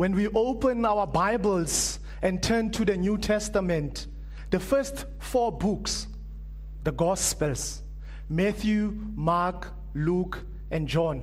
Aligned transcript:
When 0.00 0.14
we 0.14 0.28
open 0.28 0.86
our 0.86 1.06
Bibles 1.06 2.00
and 2.22 2.42
turn 2.42 2.70
to 2.70 2.86
the 2.86 2.96
New 2.96 3.18
Testament, 3.18 4.06
the 4.48 4.58
first 4.58 5.04
four 5.18 5.52
books, 5.52 6.06
the 6.84 6.90
Gospels 6.90 7.82
Matthew, 8.26 8.96
Mark, 9.14 9.74
Luke, 9.92 10.42
and 10.70 10.88
John. 10.88 11.22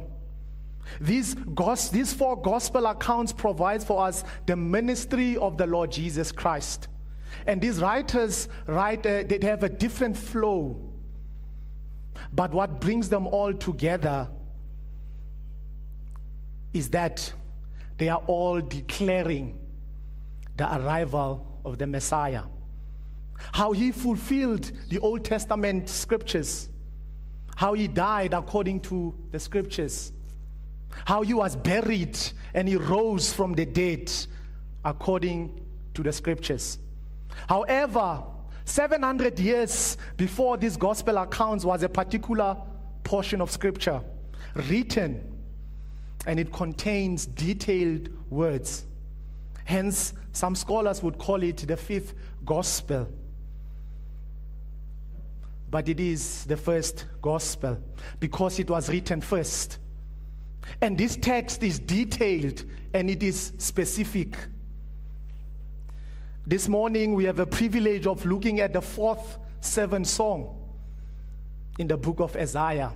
These, 1.01 1.33
gos- 1.33 1.89
these 1.89 2.13
four 2.13 2.39
gospel 2.39 2.85
accounts 2.85 3.33
provide 3.33 3.83
for 3.83 4.05
us 4.05 4.23
the 4.45 4.55
ministry 4.55 5.37
of 5.37 5.57
the 5.57 5.65
Lord 5.65 5.91
Jesus 5.91 6.31
Christ. 6.31 6.87
And 7.47 7.59
these 7.59 7.81
writers 7.81 8.47
write, 8.67 9.03
uh, 9.07 9.23
they 9.23 9.39
have 9.41 9.63
a 9.63 9.69
different 9.69 10.15
flow. 10.15 10.79
But 12.31 12.51
what 12.53 12.79
brings 12.79 13.09
them 13.09 13.25
all 13.25 13.55
together 13.55 14.27
is 16.73 16.91
that 16.91 17.33
they 17.97 18.09
are 18.09 18.21
all 18.27 18.61
declaring 18.61 19.57
the 20.55 20.75
arrival 20.77 21.59
of 21.65 21.77
the 21.77 21.87
Messiah. 21.87 22.43
How 23.51 23.71
he 23.71 23.91
fulfilled 23.91 24.71
the 24.89 24.99
Old 24.99 25.23
Testament 25.23 25.89
scriptures, 25.89 26.69
how 27.55 27.73
he 27.73 27.87
died 27.87 28.33
according 28.33 28.81
to 28.81 29.15
the 29.31 29.39
scriptures, 29.39 30.11
how 31.05 31.21
he 31.21 31.33
was 31.33 31.55
buried 31.55 32.17
and 32.53 32.67
he 32.67 32.75
rose 32.75 33.31
from 33.31 33.53
the 33.53 33.65
dead 33.65 34.11
according 34.83 35.61
to 35.93 36.03
the 36.03 36.11
scriptures. 36.11 36.79
However, 37.47 38.23
700 38.65 39.39
years 39.39 39.97
before 40.17 40.57
these 40.57 40.75
gospel 40.77 41.17
accounts 41.17 41.63
was 41.63 41.83
a 41.83 41.89
particular 41.89 42.57
portion 43.03 43.41
of 43.41 43.51
scripture 43.51 44.01
written 44.69 45.36
and 46.27 46.41
it 46.41 46.51
contains 46.51 47.25
detailed 47.25 48.09
words. 48.29 48.85
Hence, 49.63 50.13
some 50.33 50.55
scholars 50.55 51.01
would 51.01 51.17
call 51.17 51.41
it 51.41 51.57
the 51.57 51.77
fifth 51.77 52.13
gospel. 52.45 53.07
But 55.71 55.87
it 55.87 56.01
is 56.01 56.43
the 56.43 56.57
first 56.57 57.05
gospel 57.21 57.81
because 58.19 58.59
it 58.59 58.69
was 58.69 58.89
written 58.89 59.21
first. 59.21 59.79
And 60.81 60.97
this 60.97 61.15
text 61.15 61.63
is 61.63 61.79
detailed 61.79 62.63
and 62.93 63.09
it 63.09 63.23
is 63.23 63.53
specific. 63.57 64.37
This 66.45 66.67
morning, 66.67 67.13
we 67.13 67.23
have 67.23 67.39
a 67.39 67.45
privilege 67.45 68.05
of 68.05 68.25
looking 68.25 68.59
at 68.59 68.73
the 68.73 68.81
fourth 68.81 69.37
servant 69.61 70.07
song 70.07 70.57
in 71.79 71.87
the 71.87 71.97
book 71.97 72.19
of 72.19 72.35
Isaiah. 72.35 72.91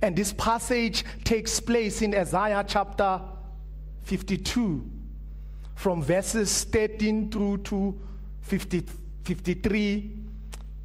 And 0.00 0.16
this 0.16 0.32
passage 0.32 1.04
takes 1.24 1.60
place 1.60 2.02
in 2.02 2.14
Isaiah 2.14 2.64
chapter 2.66 3.20
52, 4.02 4.88
from 5.74 6.02
verses 6.02 6.64
13 6.64 7.30
through 7.30 7.58
to 7.58 8.00
50, 8.42 8.84
53 9.24 10.10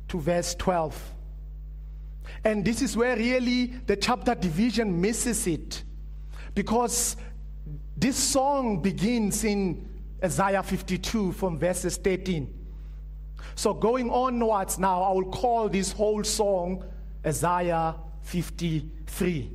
to 0.09 0.19
verse 0.19 0.55
12. 0.55 1.13
And 2.43 2.63
this 2.63 2.81
is 2.81 2.95
where 2.95 3.15
really 3.15 3.67
the 3.85 3.95
chapter 3.95 4.35
division 4.35 5.01
misses 5.01 5.47
it. 5.47 5.83
Because 6.53 7.17
this 7.95 8.15
song 8.15 8.81
begins 8.81 9.43
in 9.43 9.87
Isaiah 10.23 10.63
52 10.63 11.31
from 11.33 11.57
verses 11.57 11.97
13. 11.97 12.53
So 13.55 13.73
going 13.73 14.09
onwards 14.09 14.77
now, 14.77 15.01
I 15.01 15.11
will 15.11 15.31
call 15.31 15.69
this 15.69 15.91
whole 15.91 16.23
song 16.23 16.83
Isaiah 17.25 17.95
53. 18.27 19.49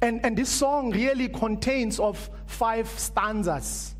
And, 0.00 0.24
and 0.24 0.36
this 0.36 0.48
song 0.48 0.90
really 0.90 1.28
contains 1.28 2.00
of 2.00 2.28
five 2.46 2.88
stanzas. 2.88 3.94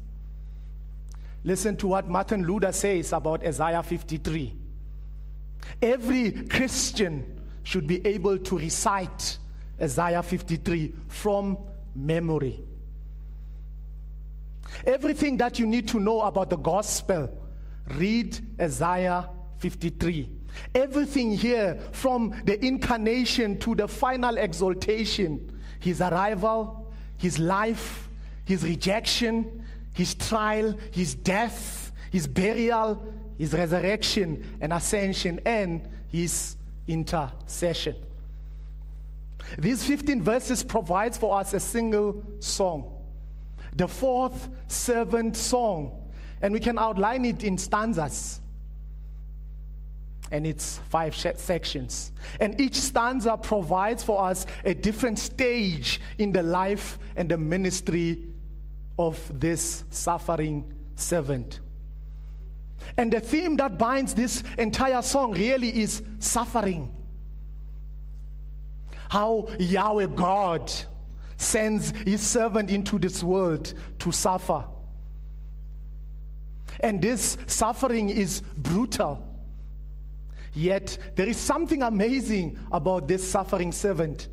Listen 1.44 1.76
to 1.76 1.86
what 1.86 2.08
Martin 2.08 2.44
Luther 2.44 2.72
says 2.72 3.12
about 3.12 3.44
Isaiah 3.44 3.82
53. 3.84 4.56
Every 5.80 6.32
Christian 6.48 7.40
should 7.62 7.86
be 7.86 8.04
able 8.04 8.38
to 8.38 8.58
recite 8.58 9.38
Isaiah 9.80 10.22
53 10.22 10.92
from 11.06 11.58
memory. 11.94 12.64
Everything 14.84 15.36
that 15.36 15.60
you 15.60 15.66
need 15.66 15.86
to 15.88 16.00
know 16.00 16.22
about 16.22 16.50
the 16.50 16.56
gospel, 16.56 17.30
read 17.94 18.36
Isaiah 18.60 19.28
53. 19.58 20.41
Everything 20.74 21.32
here, 21.32 21.78
from 21.92 22.34
the 22.44 22.64
incarnation 22.64 23.58
to 23.60 23.74
the 23.74 23.88
final 23.88 24.36
exaltation, 24.36 25.60
his 25.80 26.00
arrival, 26.00 26.92
his 27.16 27.38
life, 27.38 28.08
his 28.44 28.64
rejection, 28.64 29.64
his 29.94 30.14
trial, 30.14 30.74
his 30.90 31.14
death, 31.14 31.92
his 32.10 32.26
burial, 32.26 33.02
his 33.38 33.52
resurrection 33.52 34.58
and 34.60 34.72
ascension, 34.72 35.40
and 35.44 35.88
his 36.08 36.56
intercession. 36.86 37.96
These 39.58 39.84
15 39.84 40.22
verses 40.22 40.62
provides 40.62 41.18
for 41.18 41.38
us 41.38 41.52
a 41.54 41.60
single 41.60 42.22
song 42.40 42.92
the 43.74 43.88
fourth 43.88 44.48
servant 44.68 45.36
song. 45.36 45.98
And 46.40 46.52
we 46.52 46.60
can 46.60 46.78
outline 46.78 47.24
it 47.24 47.44
in 47.44 47.56
stanzas. 47.56 48.40
And 50.32 50.46
it's 50.46 50.78
five 50.88 51.14
sections. 51.14 52.10
And 52.40 52.58
each 52.58 52.74
stanza 52.74 53.36
provides 53.36 54.02
for 54.02 54.24
us 54.24 54.46
a 54.64 54.72
different 54.74 55.18
stage 55.18 56.00
in 56.16 56.32
the 56.32 56.42
life 56.42 56.98
and 57.16 57.28
the 57.28 57.36
ministry 57.36 58.18
of 58.98 59.20
this 59.38 59.84
suffering 59.90 60.72
servant. 60.96 61.60
And 62.96 63.12
the 63.12 63.20
theme 63.20 63.56
that 63.56 63.78
binds 63.78 64.14
this 64.14 64.42
entire 64.56 65.02
song 65.02 65.32
really 65.32 65.82
is 65.82 66.02
suffering. 66.18 66.90
How 69.10 69.48
Yahweh 69.58 70.06
God 70.06 70.72
sends 71.36 71.90
his 71.90 72.22
servant 72.22 72.70
into 72.70 72.98
this 72.98 73.22
world 73.22 73.74
to 73.98 74.10
suffer. 74.12 74.64
And 76.80 77.02
this 77.02 77.36
suffering 77.46 78.08
is 78.08 78.40
brutal. 78.56 79.28
Yet 80.54 80.98
there 81.16 81.26
is 81.26 81.36
something 81.36 81.82
amazing 81.82 82.58
about 82.70 83.08
this 83.08 83.28
suffering 83.28 83.72
servant. 83.72 84.28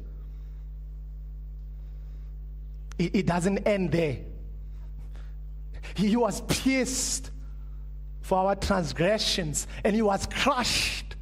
It, 2.98 3.16
it 3.16 3.26
doesn't 3.26 3.60
end 3.60 3.92
there. 3.92 4.20
He 5.96 6.16
was 6.16 6.42
pierced 6.42 7.32
for 8.22 8.38
our 8.38 8.56
transgressions, 8.56 9.68
and 9.84 9.96
he 9.96 10.02
was 10.02 10.28
crushed 10.28 11.16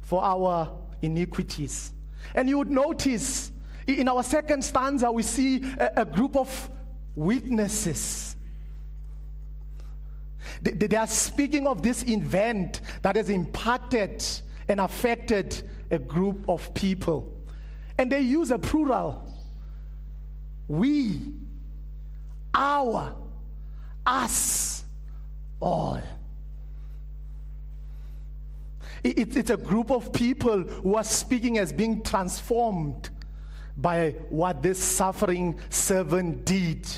for 0.00 0.24
our 0.24 0.70
iniquities. 1.02 1.92
And 2.34 2.48
you 2.48 2.58
would 2.58 2.70
notice 2.70 3.52
in 3.86 4.08
our 4.08 4.22
second 4.22 4.64
stanza, 4.64 5.10
we 5.12 5.22
see 5.22 5.62
a, 5.78 5.90
a 5.98 6.04
group 6.04 6.36
of 6.36 6.70
witnesses. 7.14 8.25
They, 10.62 10.72
they 10.72 10.96
are 10.96 11.06
speaking 11.06 11.66
of 11.66 11.82
this 11.82 12.02
event 12.04 12.80
that 13.02 13.16
has 13.16 13.30
impacted 13.30 14.24
and 14.68 14.80
affected 14.80 15.68
a 15.90 15.98
group 15.98 16.48
of 16.48 16.72
people. 16.74 17.32
And 17.98 18.10
they 18.10 18.20
use 18.20 18.50
a 18.50 18.58
plural 18.58 19.26
we, 20.68 21.32
our, 22.54 23.14
us, 24.04 24.84
all. 25.60 26.02
It, 29.04 29.36
it's 29.36 29.50
a 29.50 29.56
group 29.56 29.90
of 29.90 30.12
people 30.12 30.62
who 30.62 30.96
are 30.96 31.04
speaking 31.04 31.58
as 31.58 31.72
being 31.72 32.02
transformed 32.02 33.10
by 33.76 34.12
what 34.30 34.62
this 34.62 34.82
suffering 34.82 35.60
servant 35.70 36.44
did. 36.44 36.88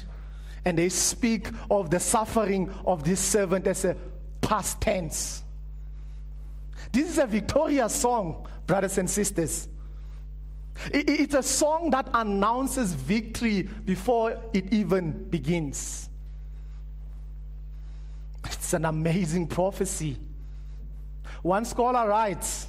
And 0.68 0.76
they 0.76 0.90
speak 0.90 1.48
of 1.70 1.88
the 1.88 1.98
suffering 1.98 2.70
of 2.84 3.02
this 3.02 3.20
servant 3.20 3.66
as 3.66 3.86
a 3.86 3.96
past 4.42 4.82
tense. 4.82 5.42
This 6.92 7.08
is 7.08 7.16
a 7.16 7.26
victorious 7.26 7.94
song, 7.94 8.46
brothers 8.66 8.98
and 8.98 9.08
sisters. 9.08 9.66
It's 10.92 11.32
a 11.32 11.42
song 11.42 11.88
that 11.92 12.10
announces 12.12 12.92
victory 12.92 13.62
before 13.62 14.36
it 14.52 14.70
even 14.70 15.30
begins. 15.30 16.10
It's 18.44 18.74
an 18.74 18.84
amazing 18.84 19.46
prophecy. 19.46 20.18
One 21.40 21.64
scholar 21.64 22.06
writes 22.10 22.66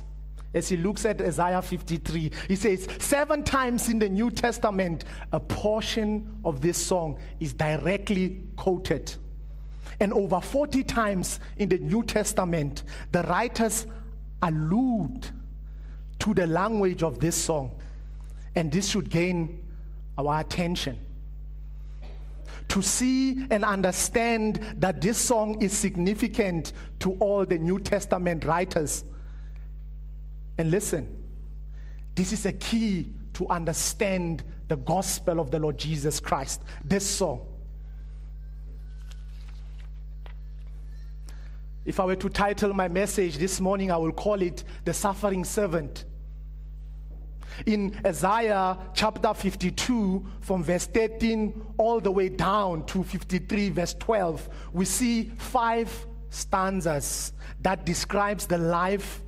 as 0.53 0.69
he 0.69 0.77
looks 0.77 1.05
at 1.05 1.21
Isaiah 1.21 1.61
53. 1.61 2.31
He 2.47 2.55
says, 2.55 2.87
Seven 2.99 3.43
times 3.43 3.89
in 3.89 3.99
the 3.99 4.09
New 4.09 4.31
Testament, 4.31 5.05
a 5.31 5.39
portion 5.39 6.39
of 6.43 6.61
this 6.61 6.77
song 6.77 7.19
is 7.39 7.53
directly 7.53 8.41
quoted. 8.55 9.13
And 9.99 10.13
over 10.13 10.39
40 10.39 10.83
times 10.83 11.39
in 11.57 11.69
the 11.69 11.77
New 11.77 12.03
Testament, 12.03 12.83
the 13.11 13.23
writers 13.23 13.85
allude 14.41 15.27
to 16.19 16.33
the 16.33 16.47
language 16.47 17.03
of 17.03 17.19
this 17.19 17.35
song. 17.35 17.71
And 18.55 18.71
this 18.71 18.89
should 18.89 19.09
gain 19.09 19.63
our 20.17 20.39
attention. 20.39 20.97
to 22.69 22.83
see 22.83 23.45
and 23.49 23.65
understand 23.65 24.59
that 24.77 25.01
this 25.01 25.17
song 25.17 25.59
is 25.61 25.73
significant 25.73 26.73
to 26.99 27.13
all 27.13 27.43
the 27.43 27.57
New 27.57 27.79
Testament 27.79 28.45
writers. 28.45 29.03
And 30.59 30.71
listen, 30.71 31.07
this 32.15 32.33
is 32.33 32.45
a 32.45 32.51
key 32.51 33.13
to 33.35 33.47
understand 33.47 34.43
the 34.67 34.75
gospel 34.75 35.39
of 35.39 35.51
the 35.51 35.57
Lord 35.57 35.77
Jesus 35.77 36.19
Christ. 36.19 36.61
This 36.83 37.09
song. 37.09 37.47
If 41.85 42.01
I 42.01 42.03
were 42.03 42.17
to 42.17 42.27
title 42.27 42.73
my 42.73 42.89
message 42.89 43.37
this 43.37 43.61
morning, 43.61 43.89
I 43.89 43.95
will 43.95 44.11
call 44.11 44.41
it 44.41 44.65
The 44.83 44.93
Suffering 44.93 45.45
Servant. 45.45 46.03
In 47.65 47.97
Isaiah 48.05 48.77
chapter 48.93 49.33
52, 49.33 50.25
from 50.41 50.65
verse 50.65 50.87
13 50.87 51.73
all 51.77 52.01
the 52.01 52.11
way 52.11 52.27
down 52.27 52.85
to 52.87 53.03
53, 53.05 53.69
verse 53.69 53.93
12, 53.93 54.49
we 54.73 54.83
see 54.83 55.31
five 55.37 56.05
stanzas 56.29 57.31
that 57.61 57.85
describes 57.85 58.45
the 58.45 58.57
life, 58.57 59.21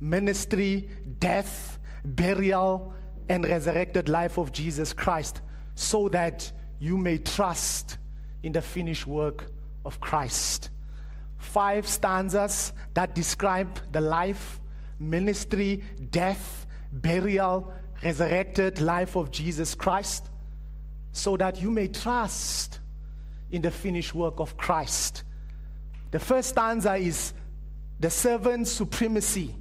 ministry, 0.00 0.88
death, 1.18 1.78
burial, 2.04 2.94
and 3.28 3.44
resurrected 3.44 4.08
life 4.08 4.38
of 4.38 4.52
Jesus 4.52 4.92
Christ 4.92 5.40
so 5.74 6.08
that 6.08 6.50
you 6.78 6.96
may 6.96 7.18
trust 7.18 7.98
in 8.42 8.52
the 8.52 8.62
finished 8.62 9.06
work 9.06 9.46
of 9.84 10.00
Christ. 10.00 10.70
Five 11.38 11.86
stanzas 11.86 12.72
that 12.94 13.14
describe 13.14 13.78
the 13.92 14.00
life, 14.00 14.60
ministry, 14.98 15.82
death, 16.10 16.66
burial, 16.92 17.72
resurrected 18.02 18.80
life 18.80 19.16
of 19.16 19.30
Jesus 19.30 19.74
Christ 19.74 20.30
so 21.12 21.36
that 21.36 21.60
you 21.60 21.70
may 21.70 21.88
trust 21.88 22.80
in 23.50 23.62
the 23.62 23.70
finished 23.70 24.14
work 24.14 24.40
of 24.40 24.56
Christ. 24.56 25.24
The 26.10 26.18
first 26.18 26.50
stanza 26.50 26.94
is 26.94 27.32
the 28.00 28.10
servant's 28.10 28.70
supremacy. 28.70 29.54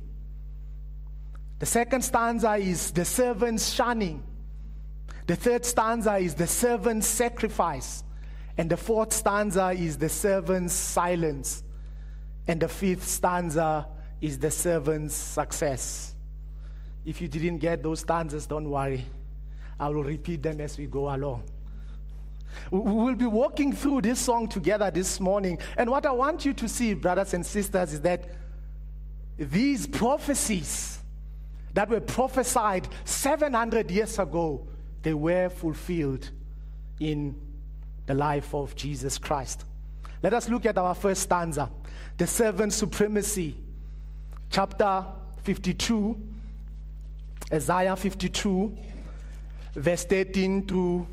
The 1.59 1.65
second 1.65 2.03
stanza 2.03 2.53
is 2.55 2.91
the 2.91 3.05
servant's 3.05 3.71
shunning. 3.71 4.23
The 5.25 5.35
third 5.35 5.65
stanza 5.65 6.15
is 6.17 6.35
the 6.35 6.47
servant's 6.47 7.07
sacrifice. 7.07 8.03
And 8.57 8.69
the 8.69 8.77
fourth 8.77 9.13
stanza 9.13 9.71
is 9.71 9.97
the 9.97 10.09
servant's 10.09 10.73
silence. 10.73 11.63
And 12.47 12.61
the 12.61 12.67
fifth 12.67 13.07
stanza 13.07 13.87
is 14.21 14.39
the 14.39 14.51
servant's 14.51 15.15
success. 15.15 16.15
If 17.05 17.21
you 17.21 17.27
didn't 17.27 17.59
get 17.59 17.83
those 17.83 18.01
stanzas, 18.01 18.45
don't 18.45 18.69
worry. 18.69 19.05
I 19.79 19.89
will 19.89 20.03
repeat 20.03 20.41
them 20.43 20.61
as 20.61 20.77
we 20.77 20.85
go 20.87 21.13
along. 21.13 21.43
We 22.71 22.79
will 22.79 23.15
be 23.15 23.25
walking 23.25 23.73
through 23.73 24.01
this 24.01 24.19
song 24.19 24.47
together 24.47 24.89
this 24.89 25.19
morning. 25.19 25.59
And 25.77 25.89
what 25.89 26.05
I 26.05 26.11
want 26.11 26.45
you 26.45 26.53
to 26.53 26.67
see, 26.67 26.93
brothers 26.93 27.33
and 27.33 27.45
sisters, 27.45 27.93
is 27.93 28.01
that 28.01 28.29
these 29.37 29.85
prophecies 29.85 30.96
that 31.77 31.89
were 31.89 32.01
prophesied 32.01 32.87
700 33.05 33.91
years 33.91 34.17
ago, 34.17 34.65
they 35.03 35.13
were 35.13 35.47
fulfilled 35.47 36.27
in 36.99 37.39
the 38.07 38.15
life 38.15 38.55
of 38.55 38.75
Jesus 38.75 39.19
Christ. 39.19 39.63
Let 40.23 40.33
us 40.33 40.49
look 40.49 40.65
at 40.65 40.79
our 40.79 40.95
first 40.95 41.21
stanza, 41.21 41.69
the 42.17 42.25
servant 42.25 42.73
supremacy, 42.73 43.55
chapter 44.49 45.05
52, 45.43 46.19
Isaiah 47.53 47.95
52, 47.95 48.75
verse 49.75 50.03
13 50.05 50.65
through 50.65 51.05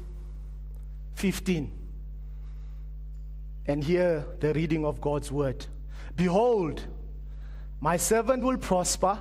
15. 1.16 1.70
And 3.66 3.84
hear 3.84 4.24
the 4.40 4.54
reading 4.54 4.86
of 4.86 4.98
God's 5.02 5.30
word. 5.30 5.66
Behold, 6.16 6.80
my 7.82 7.98
servant 7.98 8.42
will 8.42 8.56
prosper. 8.56 9.18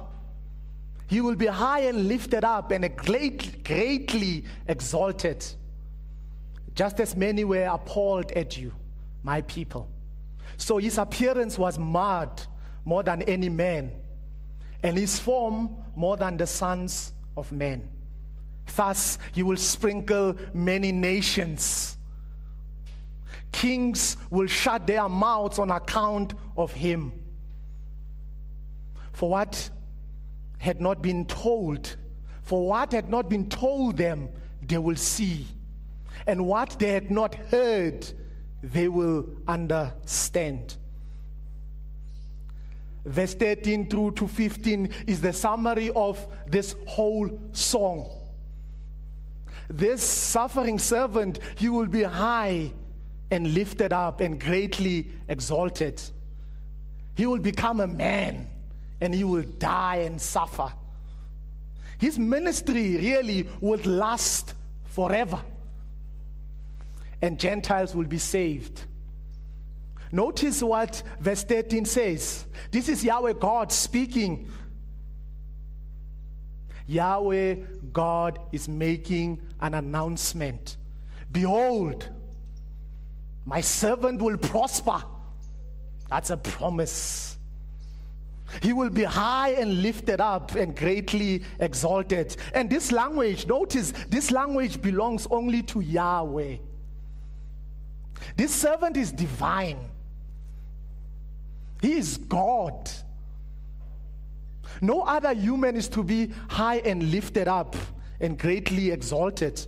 He 1.14 1.22
will 1.22 1.36
be 1.36 1.46
high 1.46 1.82
and 1.82 2.08
lifted 2.08 2.44
up 2.44 2.72
and 2.72 2.98
great, 2.98 3.64
greatly 3.64 4.46
exalted. 4.68 5.46
Just 6.74 7.00
as 7.00 7.16
many 7.16 7.44
were 7.44 7.66
appalled 7.66 8.32
at 8.32 8.58
you, 8.58 8.74
my 9.22 9.42
people. 9.42 9.88
So 10.58 10.80
his 10.80 10.98
appearance 10.98 11.56
was 11.60 11.78
marred 11.78 12.42
more 12.84 13.04
than 13.04 13.22
any 13.22 13.48
man, 13.48 13.92
and 14.82 14.98
his 14.98 15.20
form 15.20 15.76
more 15.96 16.18
than 16.18 16.36
the 16.36 16.48
sons 16.48 17.14
of 17.38 17.52
men. 17.52 17.88
Thus 18.76 19.20
he 19.34 19.44
will 19.44 19.58
sprinkle 19.58 20.36
many 20.52 20.92
nations. 20.92 21.96
Kings 23.52 24.18
will 24.32 24.48
shut 24.48 24.88
their 24.88 25.08
mouths 25.08 25.60
on 25.60 25.70
account 25.70 26.34
of 26.58 26.74
him. 26.74 27.12
For 29.12 29.30
what 29.30 29.70
had 30.64 30.80
not 30.80 31.02
been 31.02 31.26
told, 31.26 31.98
for 32.42 32.66
what 32.66 32.94
had 32.94 33.10
not 33.10 33.30
been 33.30 33.50
told 33.50 33.98
them, 33.98 34.30
they 34.62 34.78
will 34.78 34.96
see. 34.96 35.46
And 36.26 36.48
what 36.48 36.78
they 36.80 36.94
had 36.94 37.12
not 37.12 37.36
heard, 37.36 38.08
they 38.64 38.88
will 38.88 39.28
understand. 39.46 40.78
Verse 43.04 43.34
13 43.34 43.90
through 43.90 44.12
to 44.12 44.26
15 44.26 44.90
is 45.06 45.20
the 45.20 45.34
summary 45.34 45.92
of 45.98 46.26
this 46.48 46.78
whole 46.88 47.30
song. 47.52 48.10
This 49.70 50.02
suffering 50.02 50.80
servant, 50.80 51.40
he 51.58 51.68
will 51.68 51.88
be 51.88 52.04
high 52.04 52.72
and 53.30 53.54
lifted 53.54 53.92
up 53.92 54.22
and 54.22 54.40
greatly 54.40 55.10
exalted. 55.28 56.02
He 57.16 57.26
will 57.26 57.40
become 57.40 57.82
a 57.82 57.88
man 57.88 58.48
and 59.02 59.14
he 59.14 59.24
will 59.24 59.44
die 59.44 59.98
and 59.98 60.22
suffer. 60.22 60.72
His 61.98 62.20
ministry 62.20 62.98
really 62.98 63.48
will 63.62 63.80
last 63.80 64.54
forever. 64.86 65.42
And 67.22 67.40
Gentiles 67.40 67.96
will 67.96 68.06
be 68.06 68.18
saved. 68.18 68.84
Notice 70.12 70.62
what 70.62 71.02
verse 71.20 71.44
13 71.44 71.86
says. 71.86 72.46
This 72.70 72.90
is 72.90 73.04
Yahweh 73.04 73.34
God 73.40 73.72
speaking. 73.72 74.52
Yahweh 76.86 77.56
God 77.92 78.40
is 78.52 78.68
making 78.68 79.42
an 79.62 79.74
announcement. 79.74 80.78
Behold, 81.32 82.08
my 83.46 83.62
servant 83.62 84.22
will 84.22 84.38
prosper. 84.38 85.02
That's 86.10 86.30
a 86.30 86.38
promise. 86.38 87.33
He 88.62 88.74
will 88.74 88.90
be 88.90 89.04
high 89.04 89.50
and 89.52 89.82
lifted 89.82 90.22
up 90.22 90.56
and 90.56 90.76
greatly 90.76 91.44
exalted. 91.60 92.36
And 92.54 92.70
this 92.70 92.92
language, 92.92 93.48
notice, 93.48 93.94
this 94.10 94.32
language 94.32 94.82
belongs 94.82 95.28
only 95.32 95.64
to 95.64 95.80
Yahweh. 95.80 96.58
This 98.36 98.54
servant 98.54 98.98
is 98.98 99.12
divine. 99.12 99.80
He 101.82 101.94
is 101.94 102.18
God. 102.18 102.90
No 104.82 105.02
other 105.02 105.34
human 105.34 105.76
is 105.76 105.88
to 105.90 106.04
be 106.04 106.32
high 106.50 106.78
and 106.78 107.12
lifted 107.12 107.48
up 107.48 107.76
and 108.20 108.38
greatly 108.38 108.92
exalted. 108.92 109.66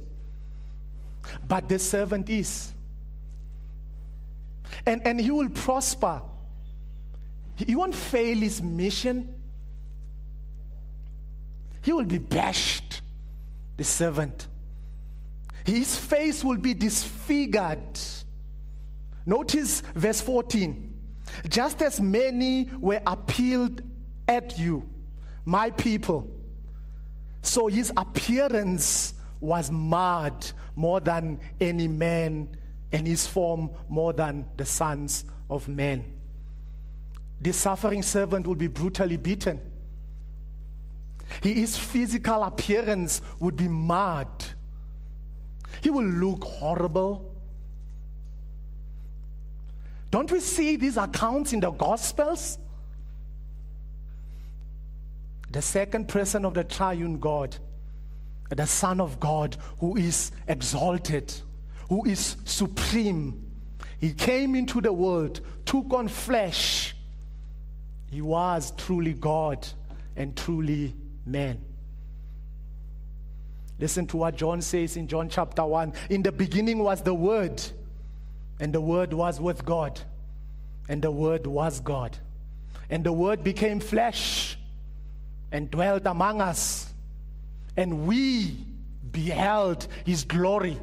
But 1.48 1.67
the 1.70 1.79
servant 1.79 2.29
is. 2.29 2.72
And, 4.86 5.05
and 5.05 5.20
he 5.20 5.32
will 5.32 5.50
prosper. 5.50 6.22
He 7.55 7.75
won't 7.75 7.95
fail 7.95 8.38
his 8.38 8.62
mission. 8.62 9.33
He 11.81 11.93
will 11.93 12.05
be 12.05 12.17
bashed, 12.17 13.01
the 13.77 13.83
servant. 13.83 14.47
His 15.65 15.97
face 15.97 16.43
will 16.43 16.57
be 16.57 16.74
disfigured. 16.74 18.00
Notice 19.25 19.81
verse 19.93 20.21
14. 20.21 20.93
Just 21.47 21.81
as 21.81 22.00
many 22.00 22.69
were 22.79 23.01
appealed 23.05 23.81
at 24.27 24.57
you, 24.57 24.88
my 25.43 25.69
people, 25.71 26.29
so 27.41 27.67
his 27.67 27.91
appearance 27.95 29.13
was 29.39 29.69
marred 29.69 30.51
more 30.75 31.00
than 31.00 31.39
any 31.59 31.88
man, 31.88 32.55
and 32.91 33.05
his 33.05 33.27
form 33.27 33.69
more 33.89 34.13
than 34.13 34.45
the 34.57 34.65
sons 34.65 35.25
of 35.50 35.67
men. 35.67 36.14
This 37.39 37.58
suffering 37.58 38.01
servant 38.01 38.48
will 38.48 38.56
be 38.56 38.68
brutally 38.68 39.18
beaten. 39.18 39.60
His 41.42 41.77
physical 41.77 42.44
appearance 42.44 43.22
would 43.39 43.56
be 43.56 43.68
marred. 43.68 44.46
He 45.82 45.89
will 45.89 46.06
look 46.06 46.44
horrible. 46.44 47.34
Don't 50.12 50.32
we 50.32 50.39
see 50.39 50.77
these 50.77 50.98
accounts 50.98 51.51
in 51.51 51.60
the 51.60 51.72
Gospels? 51.72 52.58
The 55.51 55.62
second 55.62 56.08
person 56.08 56.46
of 56.46 56.54
the 56.54 56.63
triune 56.63 57.20
God, 57.20 57.56
the 58.50 58.65
Son 58.65 59.01
of 59.01 59.20
God, 59.20 59.58
who 59.80 59.98
is 59.98 60.32
exalted, 60.48 61.34
who 61.89 62.06
is 62.06 62.38
supreme. 62.46 63.42
He 64.00 64.13
came 64.13 64.56
into 64.56 64.82
the 64.82 64.94
world, 64.94 65.42
took 65.65 65.94
on 65.94 66.08
flesh. 66.08 66.95
He 68.15 68.22
was 68.22 68.72
truly 68.77 69.12
God 69.12 69.67
and 70.15 70.38
truly 70.38 70.95
man. 71.25 71.60
Listen 73.77 74.07
to 74.07 74.15
what 74.15 74.38
John 74.38 74.62
says 74.62 74.95
in 74.95 75.10
John 75.10 75.27
chapter 75.27 75.65
1. 75.65 75.91
In 76.10 76.24
the 76.24 76.31
beginning 76.31 76.79
was 76.79 77.01
the 77.01 77.13
Word, 77.13 77.62
and 78.57 78.72
the 78.72 78.79
Word 78.79 79.12
was 79.12 79.41
with 79.41 79.65
God, 79.65 80.00
and 80.88 81.01
the 81.01 81.12
Word 81.12 81.45
was 81.45 81.81
God. 81.81 82.17
And 82.89 83.03
the 83.03 83.12
Word 83.12 83.43
became 83.43 83.81
flesh 83.81 84.57
and 85.51 85.69
dwelt 85.69 86.05
among 86.05 86.39
us, 86.39 86.93
and 87.75 88.07
we 88.07 88.55
beheld 89.12 89.88
His 90.05 90.24
glory 90.24 90.79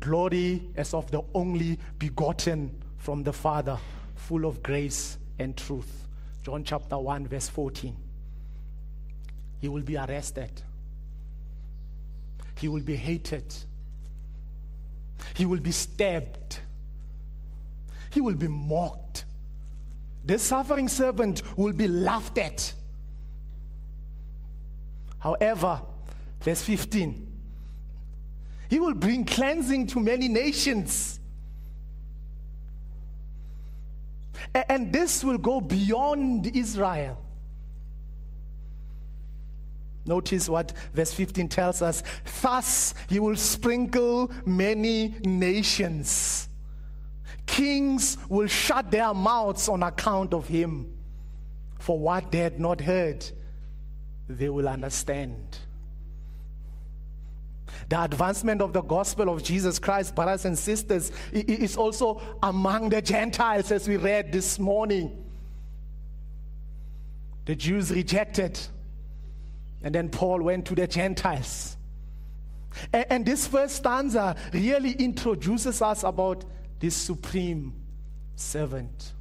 glory 0.00 0.62
as 0.76 0.92
of 0.92 1.10
the 1.10 1.22
only 1.32 1.78
begotten 1.98 2.70
from 2.98 3.22
the 3.22 3.32
Father, 3.32 3.78
full 4.16 4.44
of 4.44 4.62
grace 4.62 5.16
and 5.38 5.56
truth. 5.56 6.05
John 6.46 6.62
chapter 6.62 6.96
1, 6.96 7.26
verse 7.26 7.48
14. 7.48 7.96
He 9.60 9.66
will 9.66 9.82
be 9.82 9.96
arrested, 9.96 10.52
he 12.54 12.68
will 12.68 12.82
be 12.82 12.94
hated, 12.94 13.52
he 15.34 15.44
will 15.44 15.58
be 15.58 15.72
stabbed, 15.72 16.60
he 18.10 18.20
will 18.20 18.36
be 18.36 18.46
mocked. 18.46 19.24
The 20.24 20.38
suffering 20.38 20.86
servant 20.86 21.42
will 21.58 21.72
be 21.72 21.88
laughed 21.88 22.38
at. 22.38 22.72
However, 25.18 25.82
verse 26.42 26.62
15 26.62 27.26
he 28.70 28.78
will 28.78 28.94
bring 28.94 29.24
cleansing 29.24 29.88
to 29.88 29.98
many 29.98 30.28
nations. 30.28 31.18
And 34.54 34.92
this 34.92 35.22
will 35.24 35.38
go 35.38 35.60
beyond 35.60 36.56
Israel. 36.56 37.18
Notice 40.06 40.48
what 40.48 40.72
verse 40.94 41.12
15 41.12 41.48
tells 41.48 41.82
us. 41.82 42.02
Thus, 42.40 42.94
he 43.08 43.18
will 43.18 43.36
sprinkle 43.36 44.30
many 44.44 45.16
nations. 45.24 46.48
Kings 47.44 48.16
will 48.28 48.46
shut 48.46 48.90
their 48.90 49.12
mouths 49.12 49.68
on 49.68 49.82
account 49.82 50.32
of 50.32 50.46
him. 50.46 50.92
For 51.78 51.98
what 51.98 52.30
they 52.30 52.38
had 52.38 52.60
not 52.60 52.80
heard, 52.80 53.24
they 54.28 54.48
will 54.48 54.68
understand. 54.68 55.58
The 57.88 58.02
advancement 58.02 58.60
of 58.60 58.72
the 58.72 58.82
gospel 58.82 59.28
of 59.28 59.42
Jesus 59.42 59.78
Christ, 59.78 60.14
brothers 60.14 60.44
and 60.44 60.58
sisters, 60.58 61.12
is 61.32 61.76
also 61.76 62.20
among 62.42 62.88
the 62.88 63.02
Gentiles, 63.02 63.70
as 63.70 63.88
we 63.88 63.96
read 63.96 64.32
this 64.32 64.58
morning. 64.58 65.24
The 67.44 67.54
Jews 67.54 67.90
rejected, 67.90 68.58
and 69.82 69.94
then 69.94 70.08
Paul 70.08 70.42
went 70.42 70.66
to 70.66 70.74
the 70.74 70.86
Gentiles. 70.86 71.76
And, 72.92 73.24
this 73.24 73.46
first 73.46 73.76
stanza 73.76 74.36
really 74.52 74.92
introduces 74.92 75.80
us 75.80 76.02
about 76.02 76.44
this 76.78 76.94
supreme 76.94 77.72
servant. 78.34 79.12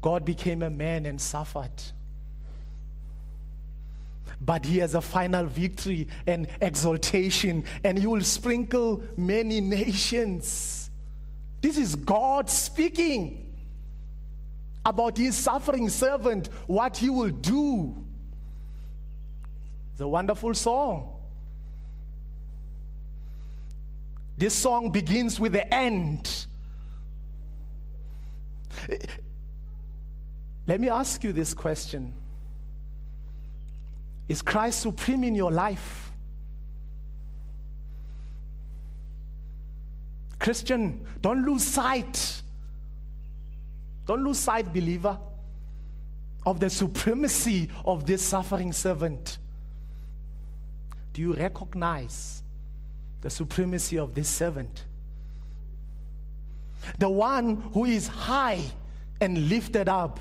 God 0.00 0.24
became 0.24 0.62
a 0.62 0.70
man 0.70 1.04
and 1.04 1.20
suffered 1.20 1.70
but 4.40 4.64
he 4.64 4.78
has 4.78 4.94
a 4.94 5.00
final 5.00 5.46
victory 5.46 6.08
and 6.26 6.46
exaltation, 6.60 7.64
and 7.84 7.98
he 7.98 8.06
will 8.06 8.22
sprinkle 8.22 9.02
many 9.16 9.60
nations. 9.60 10.90
This 11.60 11.78
is 11.78 11.94
God 11.96 12.50
speaking 12.50 13.54
about 14.84 15.16
his 15.16 15.36
suffering 15.36 15.88
servant, 15.88 16.48
what 16.66 16.96
he 16.96 17.10
will 17.10 17.30
do. 17.30 17.94
It's 19.92 20.00
a 20.00 20.06
wonderful 20.06 20.54
song. 20.54 21.12
This 24.38 24.54
song 24.54 24.90
begins 24.92 25.40
with 25.40 25.52
the 25.52 25.74
end. 25.74 26.46
Let 30.66 30.80
me 30.80 30.90
ask 30.90 31.24
you 31.24 31.32
this 31.32 31.54
question. 31.54 32.12
Is 34.28 34.42
Christ 34.42 34.80
supreme 34.80 35.24
in 35.24 35.34
your 35.34 35.52
life? 35.52 36.10
Christian, 40.38 41.06
don't 41.20 41.44
lose 41.44 41.64
sight. 41.64 42.42
Don't 44.06 44.22
lose 44.22 44.38
sight, 44.38 44.72
believer, 44.72 45.18
of 46.44 46.60
the 46.60 46.70
supremacy 46.70 47.68
of 47.84 48.06
this 48.06 48.22
suffering 48.22 48.72
servant. 48.72 49.38
Do 51.12 51.22
you 51.22 51.32
recognize 51.34 52.42
the 53.22 53.30
supremacy 53.30 53.98
of 53.98 54.14
this 54.14 54.28
servant? 54.28 54.84
The 56.98 57.08
one 57.08 57.56
who 57.72 57.84
is 57.84 58.06
high 58.06 58.62
and 59.20 59.48
lifted 59.48 59.88
up 59.88 60.20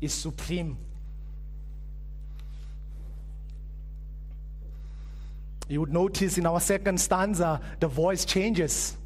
is 0.00 0.12
supreme. 0.12 0.76
You 5.68 5.80
would 5.80 5.92
notice 5.92 6.36
in 6.38 6.46
our 6.46 6.60
second 6.60 7.00
stanza, 7.00 7.60
the 7.80 7.88
voice 7.88 8.24
changes. 8.24 8.96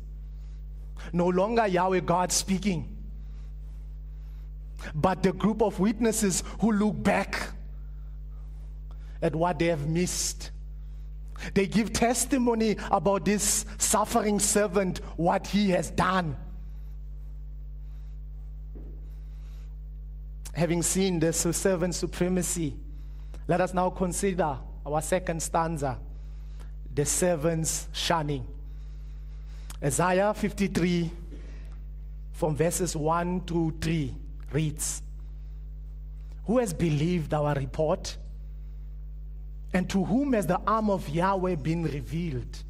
No 1.13 1.29
longer 1.29 1.67
Yahweh 1.67 2.01
God 2.01 2.33
speaking, 2.33 2.97
but 4.95 5.23
the 5.23 5.33
group 5.33 5.63
of 5.63 5.79
witnesses 5.79 6.43
who 6.61 6.73
look 6.73 7.03
back 7.03 7.53
at 9.23 9.35
what 9.35 9.59
they 9.59 9.67
have 9.67 9.89
missed. 9.89 10.51
They 11.55 11.67
give 11.67 11.93
testimony 11.93 12.77
about 12.91 13.25
this 13.25 13.65
suffering 13.79 14.41
servant, 14.41 14.99
what 15.17 15.47
he 15.47 15.71
has 15.71 15.91
done. 15.91 16.37
Having 20.53 20.83
seen 20.83 21.21
the 21.21 21.33
servant 21.33 21.95
supremacy, 21.95 22.77
let 23.47 23.61
us 23.61 23.73
now 23.73 23.91
consider 23.91 24.59
our 24.85 25.01
second 25.01 25.41
stanza 25.41 25.99
the 26.99 27.07
servants 27.07 27.87
shunning. 27.93 28.45
Isaiah 29.81 30.35
53, 30.35 31.09
from 32.33 32.57
verses 32.57 32.97
1 32.97 33.43
to 33.43 33.73
3, 33.81 34.15
reads 34.51 35.01
Who 36.47 36.59
has 36.59 36.75
believed 36.75 37.33
our 37.33 37.55
report? 37.55 38.17
And 39.73 39.89
to 39.91 40.05
whom 40.05 40.33
has 40.33 40.49
the 40.49 40.61
arm 40.67 40.91
of 40.91 41.09
Yahweh 41.09 41.55
been 41.55 41.85
revealed? 41.85 42.65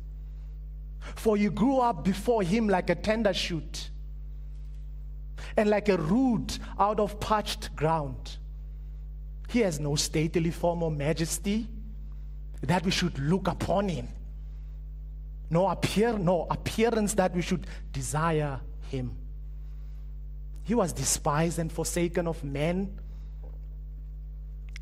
For 1.15 1.39
you 1.39 1.51
grew 1.51 1.79
up 1.79 2.05
before 2.05 2.43
him 2.43 2.69
like 2.69 2.91
a 2.91 2.97
tender 2.97 3.33
shoot, 3.33 3.89
and 5.57 5.71
like 5.71 5.89
a 5.89 5.97
root 5.97 6.59
out 6.79 7.01
of 7.01 7.19
parched 7.19 7.75
ground. 7.75 8.37
He 9.49 9.61
has 9.61 9.81
no 9.81 9.97
stately 9.97 10.51
form 10.51 10.83
or 10.83 10.91
majesty 10.91 11.67
that 12.61 12.85
we 12.85 12.91
should 12.91 13.19
look 13.19 13.49
upon 13.49 13.89
him 13.89 14.09
no 15.51 15.69
appear 15.69 16.19
no 16.19 16.47
appearance 16.51 17.15
that 17.15 17.35
we 17.35 17.43
should 17.43 17.67
desire 17.93 18.61
him. 18.91 19.17
He 20.63 20.75
was 20.75 20.93
despised 20.93 21.59
and 21.59 21.73
forsaken 21.73 22.27
of 22.27 22.45
men 22.45 22.99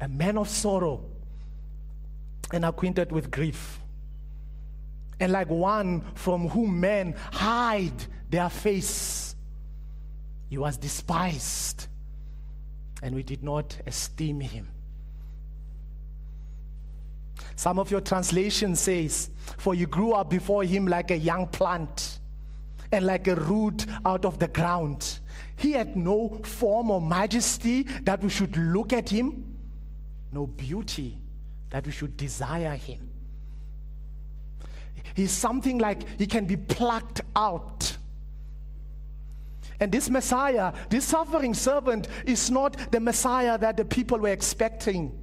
a 0.00 0.08
man 0.08 0.36
of 0.36 0.48
sorrow 0.48 1.04
and 2.52 2.64
acquainted 2.64 3.10
with 3.12 3.30
grief. 3.30 3.80
And 5.18 5.32
like 5.32 5.48
one 5.48 6.02
from 6.14 6.48
whom 6.48 6.80
men 6.80 7.14
hide 7.32 8.04
their 8.28 8.50
face 8.50 9.26
he 10.48 10.58
was 10.58 10.76
despised 10.76 11.88
and 13.02 13.14
we 13.14 13.22
did 13.22 13.42
not 13.42 13.76
esteem 13.86 14.40
him 14.40 14.68
some 17.56 17.78
of 17.78 17.90
your 17.90 18.02
translation 18.02 18.76
says, 18.76 19.30
For 19.56 19.74
you 19.74 19.86
grew 19.86 20.12
up 20.12 20.28
before 20.30 20.62
him 20.62 20.86
like 20.86 21.10
a 21.10 21.16
young 21.16 21.48
plant 21.48 22.20
and 22.92 23.06
like 23.06 23.26
a 23.26 23.34
root 23.34 23.86
out 24.04 24.24
of 24.26 24.38
the 24.38 24.48
ground. 24.48 25.18
He 25.56 25.72
had 25.72 25.96
no 25.96 26.38
form 26.44 26.90
or 26.90 27.00
majesty 27.00 27.84
that 28.02 28.22
we 28.22 28.28
should 28.28 28.56
look 28.56 28.92
at 28.92 29.08
him, 29.08 29.56
no 30.30 30.46
beauty 30.46 31.18
that 31.70 31.86
we 31.86 31.92
should 31.92 32.16
desire 32.16 32.76
him. 32.76 33.10
He's 35.14 35.32
something 35.32 35.78
like 35.78 36.18
he 36.18 36.26
can 36.26 36.44
be 36.44 36.58
plucked 36.58 37.22
out. 37.34 37.96
And 39.80 39.90
this 39.90 40.10
Messiah, 40.10 40.74
this 40.90 41.06
suffering 41.06 41.54
servant, 41.54 42.08
is 42.26 42.50
not 42.50 42.92
the 42.92 43.00
Messiah 43.00 43.56
that 43.58 43.78
the 43.78 43.84
people 43.84 44.18
were 44.18 44.28
expecting. 44.28 45.18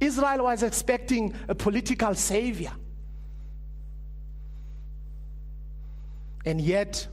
Israel 0.00 0.44
was 0.44 0.62
expecting 0.62 1.34
a 1.48 1.54
political 1.54 2.14
savior. 2.14 2.72
And 6.44 6.60
yet, 6.60 7.06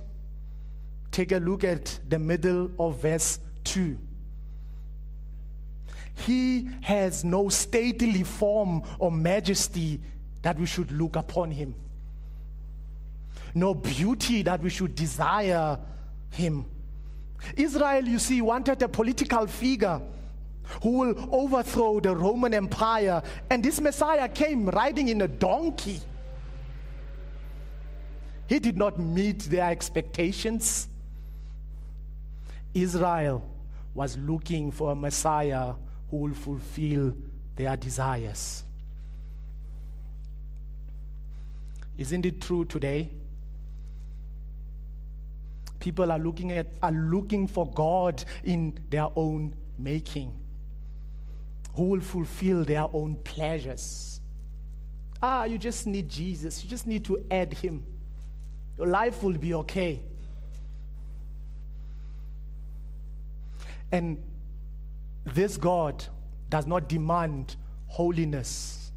take 1.11 1.31
a 1.31 1.37
look 1.37 1.63
at 1.63 1.99
the 2.07 2.19
middle 2.19 2.71
of 2.79 3.01
verse 3.01 3.39
2. 3.65 3.97
He 6.17 6.69
has 6.81 7.23
no 7.23 7.49
stately 7.49 8.23
form 8.23 8.83
or 8.99 9.11
majesty 9.11 9.99
that 10.41 10.57
we 10.57 10.65
should 10.65 10.91
look 10.91 11.15
upon 11.15 11.51
him, 11.51 11.75
no 13.53 13.73
beauty 13.73 14.43
that 14.43 14.61
we 14.61 14.69
should 14.69 14.95
desire 14.95 15.79
him. 16.31 16.65
Israel, 17.57 18.07
you 18.07 18.19
see, 18.19 18.41
wanted 18.41 18.81
a 18.81 18.87
political 18.87 19.47
figure 19.47 20.01
who 20.81 20.99
will 20.99 21.29
overthrow 21.31 21.99
the 21.99 22.15
Roman 22.15 22.53
Empire, 22.53 23.21
and 23.49 23.63
this 23.63 23.79
Messiah 23.79 24.27
came 24.29 24.67
riding 24.67 25.07
in 25.07 25.21
a 25.21 25.27
donkey. 25.27 25.99
He 28.47 28.59
did 28.59 28.77
not 28.77 28.99
meet 28.99 29.39
their 29.39 29.69
expectations. 29.69 30.87
Israel 32.73 33.43
was 33.93 34.17
looking 34.17 34.71
for 34.71 34.91
a 34.91 34.95
Messiah 34.95 35.73
who 36.11 36.17
will 36.17 36.33
fulfill 36.33 37.15
their 37.55 37.75
desires. 37.77 38.63
Isn't 41.97 42.25
it 42.25 42.41
true 42.41 42.65
today? 42.65 43.09
People 45.79 46.11
are 46.11 46.19
looking 46.19 46.51
at 46.51 46.67
are 46.83 46.91
looking 46.91 47.47
for 47.47 47.69
God 47.71 48.23
in 48.43 48.77
their 48.89 49.07
own 49.15 49.53
making. 49.77 50.33
Who 51.75 51.83
will 51.85 52.01
fulfill 52.01 52.63
their 52.63 52.87
own 52.93 53.15
pleasures? 53.23 54.21
Ah, 55.21 55.45
you 55.45 55.57
just 55.57 55.87
need 55.87 56.09
Jesus. 56.09 56.63
You 56.63 56.69
just 56.69 56.87
need 56.87 57.03
to 57.05 57.25
add 57.29 57.53
him. 57.53 57.83
Your 58.77 58.87
life 58.87 59.23
will 59.23 59.37
be 59.37 59.53
okay. 59.55 60.01
And 63.91 64.21
this 65.25 65.57
God 65.57 66.05
does 66.49 66.67
not 66.67 66.87
demand 66.87 67.55
holiness 67.87 68.91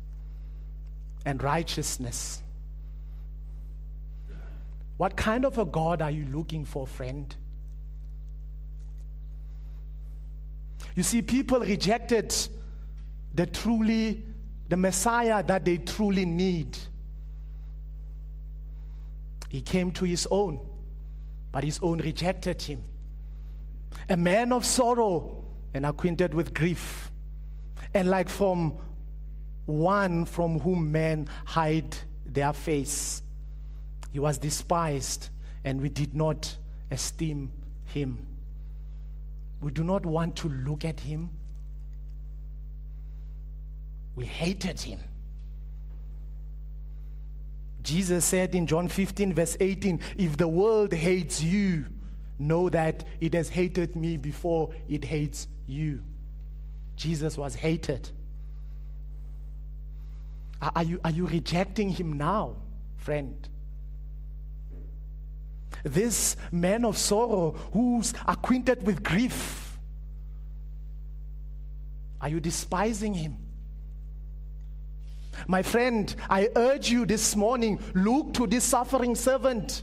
and 1.25 1.43
righteousness. 1.43 2.43
What 4.97 5.17
kind 5.17 5.45
of 5.45 5.59
a 5.59 5.65
God 5.65 6.03
are 6.03 6.11
you 6.11 6.27
looking 6.27 6.65
for, 6.65 6.87
friend? 6.87 7.35
You 10.97 11.05
see, 11.05 11.23
people 11.23 11.61
rejected 11.61 12.35
the 13.35 13.47
truly, 13.47 14.25
the 14.69 14.77
Messiah 14.77 15.43
that 15.43 15.65
they 15.65 15.79
truly 15.79 16.25
need. 16.25 16.77
He 19.49 19.61
came 19.61 19.91
to 19.93 20.05
his 20.05 20.27
own, 20.31 20.61
but 21.53 21.65
his 21.65 21.79
own 21.83 21.99
rejected 21.99 22.61
him. 22.61 22.83
A 24.09 24.17
man 24.17 24.53
of 24.53 24.65
sorrow 24.65 25.45
and 25.75 25.87
acquainted 25.87 26.35
with 26.35 26.53
grief, 26.55 27.11
and 27.95 28.09
like 28.11 28.29
from 28.29 28.77
one 29.67 30.25
from 30.25 30.59
whom 30.61 30.91
men 30.91 31.29
hide 31.45 31.97
their 32.25 32.53
face. 32.53 33.23
He 34.13 34.19
was 34.19 34.39
despised, 34.39 35.29
and 35.65 35.81
we 35.81 35.89
did 35.89 36.15
not 36.15 36.57
esteem 36.91 37.53
him. 37.85 38.27
We 39.61 39.71
do 39.71 39.85
not 39.85 40.07
want 40.07 40.37
to 40.37 40.49
look 40.49 40.85
at 40.85 41.01
him. 41.01 41.31
We 44.19 44.27
hated 44.27 44.81
him. 44.81 44.99
Jesus 47.85 48.25
said 48.25 48.53
in 48.57 48.67
John 48.67 48.89
15, 48.89 49.33
verse 49.33 49.57
18, 49.61 50.01
If 50.17 50.37
the 50.37 50.49
world 50.49 50.93
hates 50.93 51.41
you, 51.41 51.85
know 52.37 52.69
that 52.69 53.05
it 53.21 53.33
has 53.35 53.49
hated 53.49 53.95
me 53.95 54.17
before 54.17 54.71
it 54.89 55.05
hates 55.05 55.47
you. 55.69 56.03
Jesus 56.97 57.39
was 57.39 57.55
hated. 57.55 58.11
Are 60.61 60.83
you, 60.83 61.01
are 61.05 61.13
you 61.13 61.29
rejecting 61.29 61.89
him 61.89 62.15
now, 62.15 62.57
friend? 62.97 63.49
This 65.85 66.35
man 66.51 66.85
of 66.85 66.99
sorrow 66.99 67.53
who's 67.73 68.13
acquainted 68.27 68.85
with 68.85 69.05
grief, 69.05 69.79
are 72.21 72.29
you 72.29 72.41
despising 72.41 73.15
him? 73.15 73.37
My 75.47 75.63
friend, 75.63 76.15
I 76.29 76.49
urge 76.57 76.91
you 76.91 77.07
this 77.07 77.37
morning 77.37 77.79
look 77.95 78.35
to 78.35 78.47
this 78.47 78.65
suffering 78.65 79.15
servant 79.15 79.83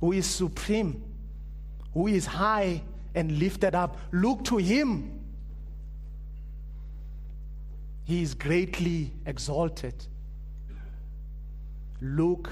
who 0.00 0.12
is 0.12 0.26
supreme, 0.26 1.02
who 1.92 2.08
is 2.08 2.26
high 2.26 2.82
and 3.14 3.38
lifted 3.38 3.74
up. 3.74 3.96
Look 4.12 4.44
to 4.44 4.58
him. 4.58 5.20
He 8.04 8.22
is 8.22 8.34
greatly 8.34 9.12
exalted. 9.24 9.94
Look 12.00 12.50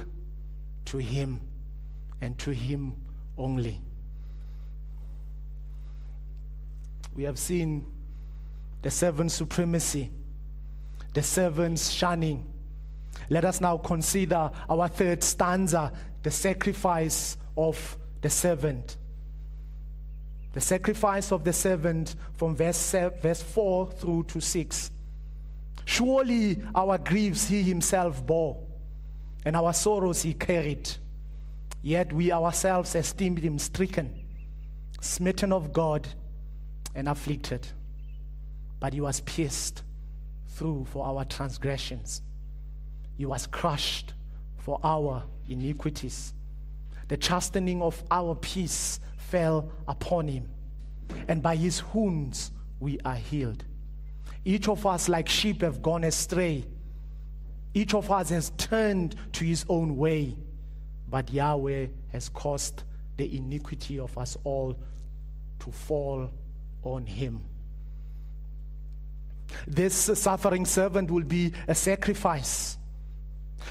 to 0.87 0.99
him 0.99 1.41
and 2.21 2.39
to 2.39 2.53
him 2.53 2.95
only. 3.37 3.81
We 7.15 7.25
have 7.25 7.39
seen 7.39 7.85
the 8.81 8.91
seven 8.91 9.29
supremacy 9.29 10.11
the 11.13 11.23
servants 11.23 11.91
shunning. 11.91 12.47
Let 13.29 13.45
us 13.45 13.61
now 13.61 13.79
consider 13.79 14.51
our 14.69 14.89
third 14.89 15.23
stanza, 15.23 15.93
the 16.23 16.31
sacrifice 16.31 17.37
of 17.57 17.97
the 18.21 18.31
servant. 18.31 18.97
The 20.53 20.61
sacrifice 20.61 21.33
of 21.33 21.45
the 21.45 21.53
servant 21.53 22.15
from 22.35 22.57
verse, 22.57 22.95
verse 23.23 23.43
4 23.43 23.91
through 23.93 24.25
to 24.25 24.41
6. 24.41 24.91
Surely 25.85 26.63
our 26.75 26.99
griefs 26.99 27.49
he 27.49 27.63
himself 27.63 28.25
bore, 28.25 28.63
and 29.45 29.57
our 29.57 29.73
sorrows 29.73 30.23
he 30.23 30.35
carried. 30.35 30.91
Yet 31.83 32.13
we 32.13 32.31
ourselves 32.31 32.95
esteemed 32.95 33.41
him 33.41 33.59
stricken, 33.59 34.15
smitten 35.01 35.53
of 35.53 35.73
God, 35.73 36.07
and 36.95 37.09
afflicted. 37.09 37.67
But 38.79 38.93
he 38.93 39.01
was 39.01 39.21
pierced 39.21 39.83
through 40.53 40.87
for 40.91 41.07
our 41.07 41.25
transgressions. 41.25 42.23
He 43.17 43.27
was 43.27 43.47
crushed 43.47 44.15
for 44.59 44.81
our 44.83 45.25
iniquities. 45.49 46.35
The 47.09 47.17
chastening 47.17 47.83
of 47.83 48.03
our 48.11 48.35
peace 48.35 49.01
fell 49.17 49.71
upon 49.89 50.29
him, 50.29 50.49
and 51.29 51.43
by 51.43 51.57
his 51.57 51.83
wounds 51.93 52.53
we 52.81 52.99
are 53.05 53.17
healed. 53.17 53.65
Each 54.45 54.69
of 54.69 54.87
us, 54.87 55.09
like 55.09 55.29
sheep, 55.29 55.63
have 55.63 55.83
gone 55.83 56.05
astray. 56.05 56.65
Each 57.75 57.95
of 57.95 58.11
us 58.11 58.31
has 58.31 58.51
turned 58.57 59.17
to 59.33 59.45
his 59.45 59.65
own 59.69 59.97
way, 59.97 60.37
but 61.09 61.33
Yahweh 61.33 61.87
has 62.13 62.29
caused 62.29 62.83
the 63.17 63.37
iniquity 63.37 63.99
of 63.99 64.17
us 64.19 64.37
all 64.45 64.77
to 65.61 65.71
fall 65.71 66.31
on 66.83 67.07
him. 67.07 67.41
This 69.67 69.95
suffering 69.95 70.67
servant 70.67 71.11
will 71.11 71.25
be 71.25 71.53
a 71.69 71.75
sacrifice. 71.75 72.79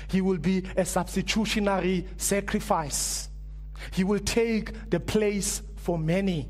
He 0.07 0.21
will 0.21 0.37
be 0.37 0.63
a 0.75 0.85
substitutionary 0.85 2.07
sacrifice. 2.17 3.29
He 3.91 4.03
will 4.03 4.19
take 4.19 4.89
the 4.89 4.99
place 4.99 5.61
for 5.75 5.97
many 5.97 6.49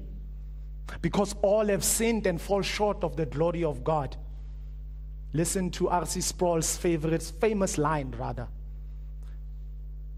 because 1.02 1.34
all 1.42 1.68
have 1.68 1.84
sinned 1.84 2.28
and 2.28 2.40
fall 2.40 2.62
short 2.62 3.04
of 3.04 3.16
the 3.16 3.26
glory 3.26 3.64
of 3.64 3.84
God. 3.84 4.16
Listen 5.34 5.70
to 5.72 5.88
R.C. 5.88 6.20
Sproul's 6.22 6.76
favorite, 6.76 7.24
famous 7.40 7.78
line, 7.78 8.14
rather. 8.18 8.48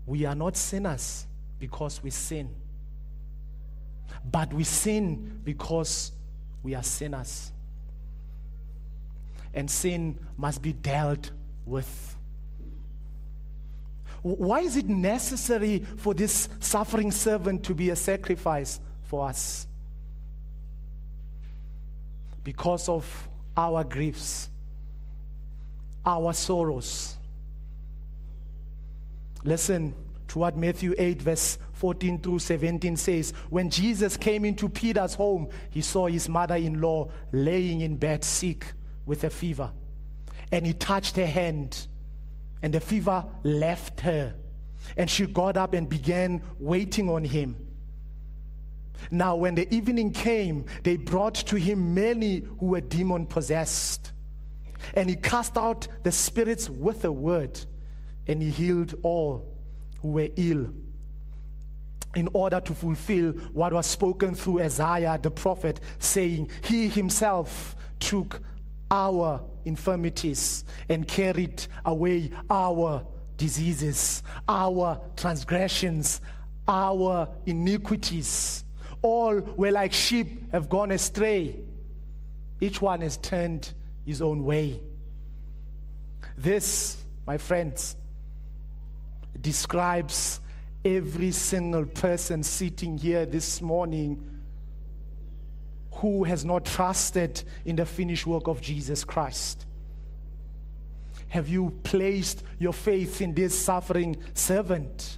We 0.05 0.25
are 0.25 0.35
not 0.35 0.57
sinners 0.57 1.27
because 1.59 2.01
we 2.03 2.09
sin, 2.09 2.49
but 4.29 4.51
we 4.53 4.63
sin 4.63 5.39
because 5.43 6.11
we 6.63 6.73
are 6.73 6.83
sinners 6.83 7.52
and 9.53 9.69
sin 9.69 10.17
must 10.37 10.61
be 10.61 10.73
dealt 10.73 11.31
with. 11.65 12.15
Why 14.21 14.61
is 14.61 14.77
it 14.77 14.87
necessary 14.87 15.79
for 15.97 16.13
this 16.13 16.47
suffering 16.59 17.11
servant 17.11 17.63
to 17.65 17.75
be 17.75 17.89
a 17.89 17.95
sacrifice 17.95 18.79
for 19.03 19.27
us? 19.27 19.67
Because 22.43 22.87
of 22.87 23.27
our 23.55 23.83
griefs, 23.83 24.49
our 26.05 26.33
sorrows. 26.33 27.17
Listen 29.43 29.93
to 30.29 30.39
what 30.39 30.57
Matthew 30.57 30.95
8, 30.97 31.21
verse 31.21 31.57
14 31.73 32.19
through 32.19 32.39
17 32.39 32.95
says. 32.95 33.33
When 33.49 33.69
Jesus 33.69 34.15
came 34.15 34.45
into 34.45 34.69
Peter's 34.69 35.15
home, 35.15 35.49
he 35.69 35.81
saw 35.81 36.07
his 36.07 36.29
mother 36.29 36.55
in 36.55 36.79
law 36.79 37.09
laying 37.33 37.81
in 37.81 37.97
bed 37.97 38.23
sick 38.23 38.73
with 39.05 39.23
a 39.23 39.29
fever. 39.29 39.71
And 40.51 40.65
he 40.65 40.73
touched 40.73 41.15
her 41.15 41.25
hand, 41.25 41.87
and 42.61 42.73
the 42.73 42.79
fever 42.79 43.25
left 43.43 44.01
her. 44.01 44.35
And 44.97 45.09
she 45.09 45.25
got 45.25 45.57
up 45.57 45.73
and 45.73 45.87
began 45.87 46.41
waiting 46.59 47.09
on 47.09 47.23
him. 47.23 47.55
Now, 49.11 49.35
when 49.35 49.55
the 49.55 49.73
evening 49.73 50.11
came, 50.11 50.65
they 50.83 50.97
brought 50.97 51.35
to 51.35 51.55
him 51.55 51.93
many 51.93 52.39
who 52.59 52.67
were 52.67 52.81
demon 52.81 53.25
possessed. 53.25 54.11
And 54.93 55.09
he 55.09 55.15
cast 55.15 55.57
out 55.57 55.87
the 56.03 56.11
spirits 56.11 56.69
with 56.69 57.05
a 57.05 57.11
word, 57.11 57.59
and 58.27 58.41
he 58.41 58.49
healed 58.49 58.95
all 59.03 59.53
who 60.01 60.09
were 60.09 60.29
ill 60.35 60.69
in 62.15 62.29
order 62.33 62.59
to 62.59 62.73
fulfill 62.73 63.31
what 63.53 63.73
was 63.73 63.87
spoken 63.87 64.35
through 64.35 64.61
Isaiah 64.61 65.19
the 65.21 65.31
prophet, 65.31 65.79
saying, 65.99 66.51
He 66.63 66.87
himself 66.87 67.75
took 67.99 68.41
our 68.93 69.41
infirmities 69.65 70.63
and 70.87 71.07
carried 71.07 71.65
away 71.83 72.29
our 72.47 73.03
diseases, 73.37 74.21
our 74.47 75.01
transgressions, 75.15 76.21
our 76.67 77.27
iniquities. 77.47 78.63
All 79.01 79.39
were 79.39 79.71
like 79.71 79.93
sheep 79.93 80.51
have 80.51 80.69
gone 80.69 80.91
astray. 80.91 81.59
Each 82.61 82.79
one 82.79 83.01
has 83.01 83.17
turned 83.17 83.73
his 84.05 84.21
own 84.21 84.43
way. 84.43 84.79
This, 86.37 87.03
my 87.25 87.39
friends, 87.39 87.95
describes 89.41 90.39
every 90.85 91.31
single 91.31 91.85
person 91.85 92.43
sitting 92.43 92.99
here 92.99 93.25
this 93.25 93.59
morning 93.59 94.32
who 95.95 96.23
has 96.23 96.43
not 96.43 96.65
trusted 96.65 97.43
in 97.65 97.75
the 97.75 97.85
finished 97.85 98.25
work 98.25 98.47
of 98.47 98.61
Jesus 98.61 99.03
Christ? 99.03 99.65
Have 101.29 101.47
you 101.47 101.71
placed 101.83 102.43
your 102.59 102.73
faith 102.73 103.21
in 103.21 103.33
this 103.33 103.57
suffering 103.57 104.17
servant? 104.33 105.17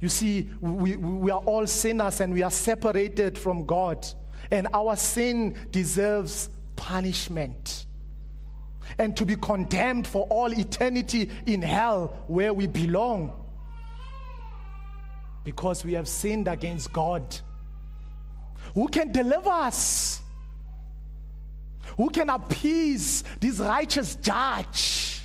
You 0.00 0.08
see, 0.08 0.50
we, 0.60 0.96
we 0.96 1.30
are 1.30 1.40
all 1.40 1.66
sinners 1.66 2.20
and 2.20 2.32
we 2.32 2.42
are 2.42 2.50
separated 2.50 3.38
from 3.38 3.66
God, 3.66 4.04
and 4.50 4.66
our 4.74 4.96
sin 4.96 5.56
deserves 5.70 6.50
punishment 6.74 7.86
and 8.98 9.16
to 9.16 9.24
be 9.24 9.36
condemned 9.36 10.06
for 10.06 10.26
all 10.26 10.52
eternity 10.52 11.30
in 11.46 11.62
hell 11.62 12.24
where 12.26 12.52
we 12.52 12.66
belong 12.66 13.32
because 15.44 15.84
we 15.84 15.94
have 15.94 16.08
sinned 16.08 16.48
against 16.48 16.92
God. 16.92 17.22
Who 18.74 18.88
can 18.88 19.12
deliver 19.12 19.50
us? 19.50 20.20
Who 21.96 22.10
can 22.10 22.30
appease 22.30 23.22
this 23.40 23.58
righteous 23.58 24.16
judge? 24.16 25.20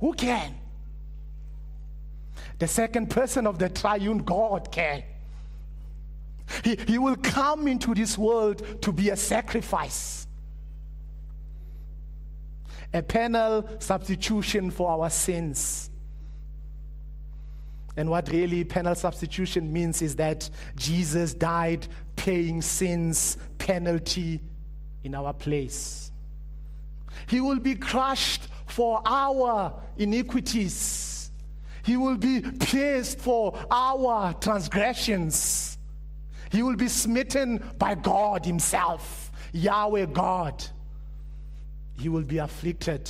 Who 0.00 0.12
can? 0.14 0.54
The 2.58 2.66
second 2.66 3.10
person 3.10 3.46
of 3.46 3.58
the 3.58 3.68
triune 3.68 4.18
God 4.18 4.72
can. 4.72 5.02
He, 6.62 6.76
he 6.86 6.98
will 6.98 7.16
come 7.16 7.68
into 7.68 7.94
this 7.94 8.18
world 8.18 8.82
to 8.82 8.92
be 8.92 9.10
a 9.10 9.16
sacrifice 9.16 10.24
a 12.94 13.02
penal 13.02 13.68
substitution 13.80 14.70
for 14.70 14.88
our 14.88 15.10
sins. 15.10 15.90
And 17.96 18.10
what 18.10 18.28
really 18.30 18.64
penal 18.64 18.94
substitution 18.94 19.72
means 19.72 20.02
is 20.02 20.16
that 20.16 20.48
Jesus 20.76 21.32
died 21.34 21.86
paying 22.16 22.60
sins 22.60 23.36
penalty 23.58 24.40
in 25.04 25.14
our 25.14 25.32
place. 25.32 26.10
He 27.28 27.40
will 27.40 27.60
be 27.60 27.76
crushed 27.76 28.48
for 28.66 29.00
our 29.06 29.80
iniquities. 29.96 31.30
He 31.84 31.96
will 31.96 32.16
be 32.16 32.40
pierced 32.40 33.20
for 33.20 33.56
our 33.70 34.32
transgressions. 34.34 35.78
He 36.50 36.62
will 36.62 36.76
be 36.76 36.88
smitten 36.88 37.62
by 37.78 37.94
God 37.94 38.44
Himself, 38.44 39.30
Yahweh 39.52 40.06
God. 40.06 40.64
He 41.98 42.08
will 42.08 42.22
be 42.22 42.38
afflicted. 42.38 43.08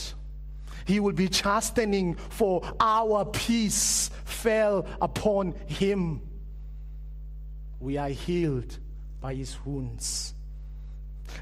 He 0.86 1.00
will 1.00 1.12
be 1.12 1.28
chastening 1.28 2.14
for 2.14 2.62
our 2.80 3.24
peace 3.24 4.10
fell 4.24 4.86
upon 5.00 5.54
him. 5.66 6.20
We 7.80 7.96
are 7.96 8.08
healed 8.08 8.78
by 9.20 9.34
his 9.34 9.56
wounds. 9.64 10.34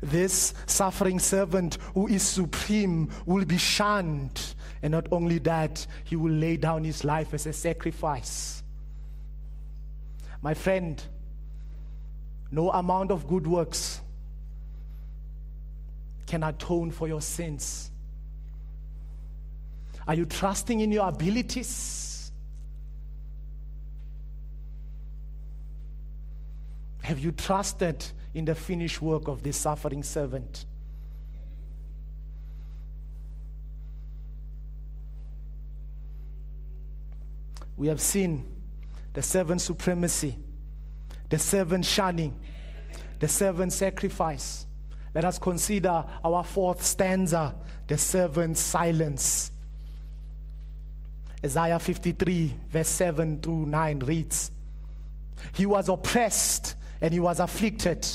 This 0.01 0.55
suffering 0.67 1.19
servant 1.19 1.79
who 1.95 2.09
is 2.09 2.23
supreme 2.23 3.11
will 3.27 3.45
be 3.45 3.59
shunned. 3.59 4.55
And 4.83 4.93
not 4.93 5.07
only 5.13 5.39
that, 5.41 5.87
he 6.05 6.17
will 6.17 6.33
lay 6.33 6.57
down 6.57 6.85
his 6.85 7.05
life 7.05 7.35
as 7.35 7.47
a 7.47 7.53
sacrifice. 7.53 8.63
My 10.41 10.55
friend, 10.55 11.01
no 12.51 12.71
amount 12.71 13.13
of 13.13 13.29
good 13.29 13.47
works 13.47 14.01
can 16.27 16.43
atone 16.43 16.91
for 16.91 17.07
your 17.07 17.21
sins? 17.21 17.92
Are 20.07 20.15
you 20.15 20.27
trusting 20.27 20.81
in 20.81 20.91
your 20.93 21.09
abilities? 21.09 22.33
Have 27.03 27.19
you 27.19 27.33
trusted 27.33 28.05
in 28.35 28.45
the 28.45 28.55
finished 28.55 29.03
work 29.03 29.29
of 29.29 29.43
this 29.43 29.57
suffering 29.57 30.03
servant? 30.03 30.65
We 37.77 37.89
have 37.89 38.01
seen 38.01 38.47
the 39.13 39.23
seven 39.23 39.59
supremacy, 39.59 40.39
the 41.29 41.39
seven 41.39 41.83
shunning, 41.83 42.39
the 43.19 43.29
seven 43.29 43.71
sacrifice, 43.71 44.67
let 45.15 45.25
us 45.25 45.39
consider 45.39 46.05
our 46.25 46.43
fourth 46.43 46.83
stanza, 46.83 47.55
the 47.87 47.99
servant's 47.99 48.61
silence. 48.61 49.52
Isaiah 51.45 51.79
53, 51.79 52.55
verse 52.69 52.89
7 52.89 53.41
through 53.41 53.67
9 53.67 53.99
reads 54.01 54.53
He 55.53 55.67
was 55.67 55.89
oppressed 55.89 56.77
and 57.01 57.13
he 57.13 57.19
was 57.19 57.41
afflicted, 57.41 58.07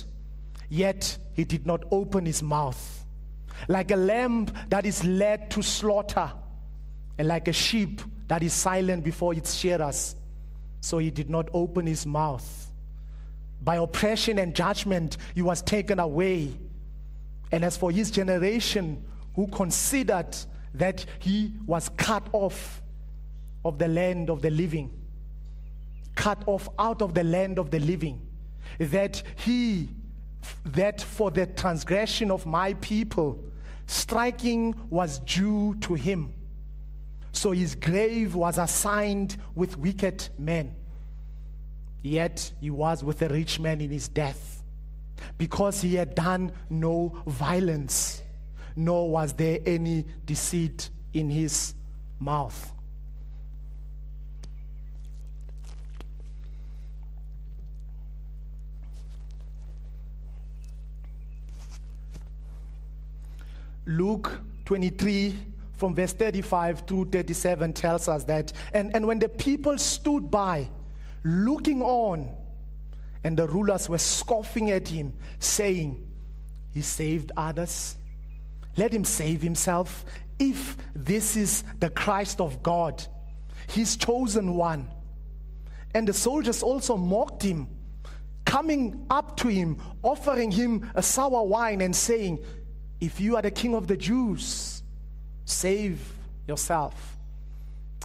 yet 0.70 1.18
he 1.34 1.44
did 1.44 1.66
not 1.66 1.84
open 1.92 2.26
his 2.26 2.42
mouth. 2.42 3.06
Like 3.68 3.92
a 3.92 3.98
lamb 3.98 4.48
that 4.70 4.86
is 4.86 5.04
led 5.04 5.52
to 5.52 5.62
slaughter, 5.62 6.32
and 7.18 7.28
like 7.28 7.48
a 7.48 7.54
sheep 7.54 8.02
that 8.28 8.44
is 8.44 8.54
silent 8.54 9.04
before 9.04 9.34
its 9.34 9.56
shearers, 9.56 10.16
so 10.80 11.00
he 11.00 11.12
did 11.12 11.30
not 11.30 11.50
open 11.54 11.86
his 11.86 12.06
mouth. 12.06 12.72
By 13.62 13.78
oppression 13.78 14.40
and 14.40 14.56
judgment, 14.56 15.18
he 15.36 15.42
was 15.42 15.62
taken 15.62 16.00
away. 16.00 16.54
And 17.52 17.66
as 17.66 17.76
for 17.76 17.92
his 17.92 18.12
generation, 18.12 19.04
who 19.36 19.48
considered 19.48 20.36
that 20.76 21.06
he 21.20 21.54
was 21.66 21.90
cut 21.98 22.28
off 22.32 22.82
of 23.68 23.78
the 23.78 23.88
land 23.88 24.30
of 24.30 24.42
the 24.42 24.50
living, 24.50 24.92
cut 26.16 26.42
off 26.46 26.68
out 26.80 27.02
of 27.02 27.14
the 27.14 27.24
land 27.24 27.60
of 27.60 27.72
the 27.72 27.80
living, 27.80 28.22
that 28.80 29.22
he, 29.36 29.90
that 30.66 31.02
for 31.02 31.32
the 31.32 31.46
transgression 31.46 32.32
of 32.32 32.46
my 32.46 32.74
people, 32.76 33.44
striking 33.86 34.76
was 34.90 35.20
due 35.20 35.76
to 35.82 35.94
him. 35.94 36.34
So 37.32 37.52
his 37.52 37.76
grave 37.76 38.36
was 38.36 38.58
assigned 38.58 39.38
with 39.54 39.78
wicked 39.78 40.28
men. 40.40 40.76
Yet 42.02 42.52
he 42.60 42.70
was 42.70 43.04
with 43.04 43.22
a 43.22 43.30
rich 43.30 43.60
man 43.60 43.82
in 43.82 43.92
his 43.92 44.08
death 44.08 44.64
because 45.38 45.82
he 45.82 45.96
had 45.96 46.16
done 46.16 46.52
no 46.70 47.22
violence, 47.28 48.24
nor 48.76 49.10
was 49.10 49.34
there 49.34 49.60
any 49.66 50.06
deceit 50.26 50.90
in 51.14 51.30
his 51.30 51.74
mouth. 52.20 52.74
Luke 63.88 64.42
23 64.66 65.34
from 65.78 65.96
verse 65.96 66.12
35 66.14 66.82
through 66.82 67.06
37 67.06 67.74
tells 67.74 68.08
us 68.10 68.26
that, 68.26 68.52
and, 68.74 68.94
and 68.94 69.08
when 69.08 69.20
the 69.20 69.30
people 69.30 69.78
stood 69.78 70.30
by, 70.30 70.68
looking 71.24 71.82
on, 71.82 72.30
and 73.24 73.38
the 73.38 73.48
rulers 73.48 73.88
were 73.88 73.98
scoffing 73.98 74.72
at 74.72 74.88
him, 74.88 75.14
saying, 75.40 76.06
He 76.72 76.82
saved 76.82 77.32
others. 77.38 77.96
Let 78.76 78.94
him 78.94 79.04
save 79.04 79.42
himself. 79.42 80.06
If 80.38 80.78
this 80.96 81.36
is 81.36 81.64
the 81.80 81.90
Christ 81.90 82.42
of 82.42 82.62
God, 82.62 83.04
his 83.68 83.98
chosen 83.98 84.56
one. 84.56 84.88
And 85.94 86.08
the 86.08 86.14
soldiers 86.14 86.62
also 86.62 86.96
mocked 86.96 87.42
him, 87.42 87.68
coming 88.46 89.06
up 89.10 89.38
to 89.38 89.48
him, 89.48 89.82
offering 90.04 90.52
him 90.52 90.90
a 90.94 91.02
sour 91.02 91.44
wine, 91.44 91.82
and 91.82 91.96
saying, 91.96 92.44
If 93.00 93.20
you 93.20 93.36
are 93.36 93.42
the 93.42 93.52
king 93.52 93.76
of 93.76 93.88
the 93.88 93.98
Jews. 93.98 94.78
Save 95.48 96.00
yourself. 96.46 97.18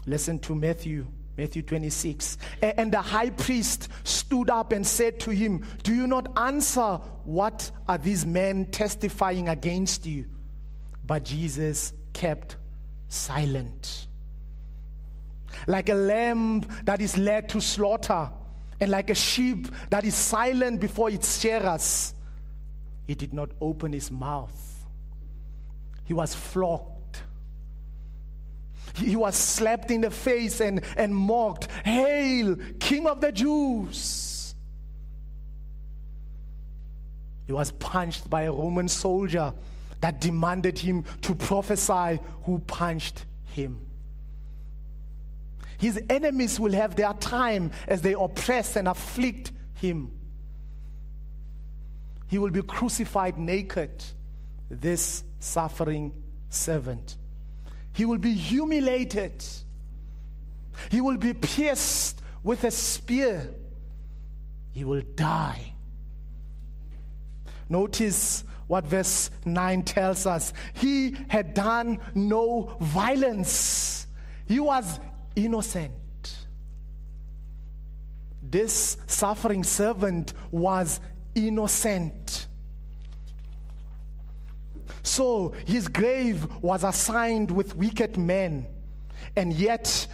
Listen 0.07 0.39
to 0.41 0.55
Matthew, 0.55 1.07
Matthew 1.37 1.63
26. 1.63 2.39
And 2.63 2.93
the 2.93 3.01
high 3.01 3.31
priest 3.31 3.89
stood 4.05 4.49
up 4.49 4.73
and 4.73 4.87
said 4.87 5.19
to 5.21 5.31
him, 5.31 5.67
Do 5.83 5.93
you 5.93 6.07
not 6.07 6.39
answer 6.39 7.01
what 7.25 7.71
are 7.89 7.99
these 7.99 8.25
men 8.25 8.67
testifying 8.67 9.49
against 9.49 10.07
you? 10.07 10.27
But 11.05 11.25
Jesus 11.25 11.93
kept 12.13 12.57
silent. 13.09 14.07
Like 15.67 15.89
a 15.89 15.95
lamb 15.95 16.65
that 16.85 17.01
is 17.01 17.19
led 17.19 17.49
to 17.51 17.61
slaughter, 17.61 18.31
and 18.81 18.91
like 18.91 19.11
a 19.11 19.15
sheep 19.15 19.69
that 19.91 20.05
is 20.05 20.15
silent 20.15 20.81
before 20.81 21.11
its 21.11 21.41
shearers, 21.41 22.15
he 23.07 23.15
did 23.15 23.35
not 23.35 23.51
open 23.61 23.93
his 23.93 24.11
mouth. 24.11 24.72
He 26.05 26.15
was 26.15 26.35
flogged. 26.35 27.19
He 28.95 29.17
was 29.17 29.37
slapped 29.37 29.91
in 29.91 30.03
the 30.03 30.11
face 30.11 30.61
and, 30.61 30.83
and 30.97 31.15
mocked. 31.15 31.71
Hail, 31.85 32.57
King 32.79 33.07
of 33.07 33.21
the 33.21 33.33
Jews! 33.33 34.55
He 37.47 37.53
was 37.53 37.73
punched 37.73 38.29
by 38.29 38.43
a 38.43 38.53
Roman 38.53 38.89
soldier 38.89 39.53
that 40.01 40.21
demanded 40.21 40.79
him 40.79 41.05
to 41.23 41.35
prophesy 41.35 42.21
who 42.45 42.59
punched 42.61 43.25
him. 43.47 43.81
His 45.79 46.01
enemies 46.09 46.61
will 46.61 46.73
have 46.73 46.95
their 46.95 47.13
time 47.15 47.73
as 47.89 48.03
they 48.03 48.15
oppress 48.15 48.77
and 48.77 48.87
afflict 48.87 49.53
him. 49.75 50.11
He 52.29 52.39
will 52.39 52.51
be 52.51 52.63
crucified 52.63 53.37
naked, 53.37 53.91
this 54.71 55.25
suffering 55.43 56.13
servant. 56.49 57.17
He 57.93 58.05
will 58.05 58.19
be 58.19 58.33
humiliated. 58.33 59.45
He 60.91 61.01
will 61.01 61.17
be 61.19 61.35
pierced 61.35 62.21
with 62.43 62.65
a 62.65 62.71
spear. 62.71 63.49
He 64.73 64.85
will 64.85 65.03
die. 65.15 65.75
Notice 67.69 68.45
what 68.67 68.85
verse 68.85 69.31
9 69.45 69.83
tells 69.83 70.27
us. 70.27 70.53
He 70.75 71.17
had 71.29 71.55
done 71.55 71.99
no 72.15 72.77
violence, 72.81 74.07
he 74.47 74.61
was 74.61 75.01
innocent. 75.37 75.93
This 78.43 78.99
suffering 79.07 79.65
servant 79.65 80.35
was 80.51 81.01
innocent. 81.35 82.42
So 85.13 85.53
his 85.67 85.89
grave 85.89 86.47
was 86.63 86.85
assigned 86.85 87.51
with 87.51 87.77
wicked 87.77 88.17
men, 88.17 88.67
and 89.37 89.53
yet 89.53 90.07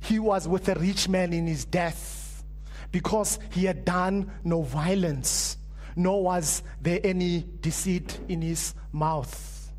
he 0.00 0.18
was 0.18 0.48
with 0.48 0.68
a 0.68 0.74
rich 0.74 1.08
man 1.08 1.32
in 1.32 1.46
his 1.46 1.64
death 1.64 2.44
because 2.90 3.38
he 3.50 3.64
had 3.64 3.84
done 3.84 4.30
no 4.44 4.62
violence 4.62 5.58
nor 5.96 6.24
was 6.24 6.62
there 6.80 7.00
any 7.04 7.46
deceit 7.60 8.18
in 8.28 8.42
his 8.42 8.74
mouth. 8.92 9.72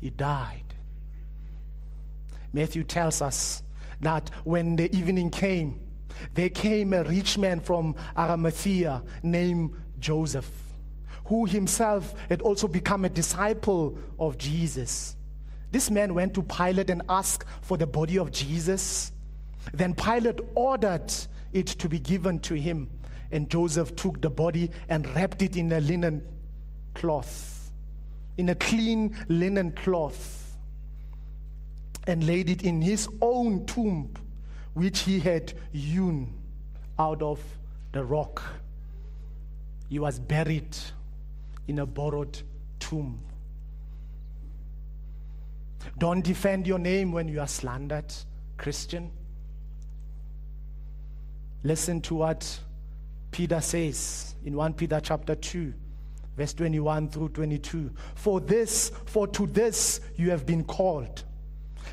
He 0.00 0.10
died. 0.10 0.64
Matthew 2.52 2.84
tells 2.84 3.22
us 3.22 3.62
that 4.00 4.30
when 4.44 4.76
the 4.76 4.94
evening 4.96 5.30
came, 5.30 5.78
there 6.34 6.48
came 6.48 6.92
a 6.92 7.04
rich 7.04 7.38
man 7.38 7.60
from 7.60 7.94
Arimathea 8.16 9.02
named 9.22 9.72
Joseph, 9.98 10.50
who 11.30 11.46
himself 11.46 12.12
had 12.28 12.42
also 12.42 12.66
become 12.66 13.04
a 13.04 13.08
disciple 13.08 13.96
of 14.18 14.36
Jesus. 14.36 15.14
This 15.70 15.88
man 15.88 16.12
went 16.12 16.34
to 16.34 16.42
Pilate 16.42 16.90
and 16.90 17.02
asked 17.08 17.44
for 17.62 17.76
the 17.76 17.86
body 17.86 18.18
of 18.18 18.32
Jesus. 18.32 19.12
Then 19.72 19.94
Pilate 19.94 20.40
ordered 20.56 21.12
it 21.52 21.68
to 21.68 21.88
be 21.88 22.00
given 22.00 22.40
to 22.40 22.54
him. 22.54 22.90
And 23.30 23.48
Joseph 23.48 23.94
took 23.94 24.20
the 24.20 24.28
body 24.28 24.72
and 24.88 25.08
wrapped 25.14 25.40
it 25.40 25.56
in 25.56 25.70
a 25.70 25.78
linen 25.78 26.26
cloth, 26.94 27.70
in 28.36 28.48
a 28.48 28.56
clean 28.56 29.16
linen 29.28 29.70
cloth, 29.70 30.56
and 32.08 32.26
laid 32.26 32.50
it 32.50 32.64
in 32.64 32.82
his 32.82 33.08
own 33.22 33.66
tomb, 33.66 34.12
which 34.74 35.02
he 35.02 35.20
had 35.20 35.52
hewn 35.72 36.34
out 36.98 37.22
of 37.22 37.40
the 37.92 38.04
rock. 38.04 38.42
He 39.88 40.00
was 40.00 40.18
buried 40.18 40.76
in 41.70 41.78
a 41.78 41.86
borrowed 41.86 42.42
tomb. 42.80 43.22
Don't 45.98 46.22
defend 46.22 46.66
your 46.66 46.80
name 46.80 47.12
when 47.12 47.28
you 47.28 47.40
are 47.40 47.46
slandered, 47.46 48.12
Christian. 48.56 49.08
Listen 51.62 52.00
to 52.02 52.16
what 52.16 52.58
Peter 53.30 53.60
says 53.60 54.34
in 54.44 54.56
1 54.56 54.74
Peter 54.74 55.00
chapter 55.00 55.36
2, 55.36 55.72
verse 56.36 56.54
21 56.54 57.08
through 57.08 57.28
22. 57.28 57.92
For 58.16 58.40
this, 58.40 58.90
for 59.06 59.28
to 59.28 59.46
this 59.46 60.00
you 60.16 60.30
have 60.30 60.44
been 60.44 60.64
called. 60.64 61.22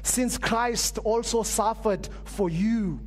Since 0.02 0.40
Christ 0.40 0.98
also 1.00 1.44
suffered 1.44 2.10
for 2.26 2.50
you, 2.50 3.00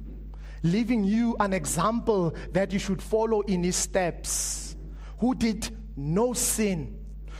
leaving 0.62 1.02
you 1.02 1.34
an 1.40 1.52
example 1.52 2.32
that 2.52 2.72
you 2.72 2.78
should 2.78 3.02
follow 3.02 3.40
in 3.40 3.64
his 3.64 3.74
steps, 3.74 4.76
who 5.18 5.34
did 5.34 5.68
no 6.00 6.32
sin, 6.32 6.98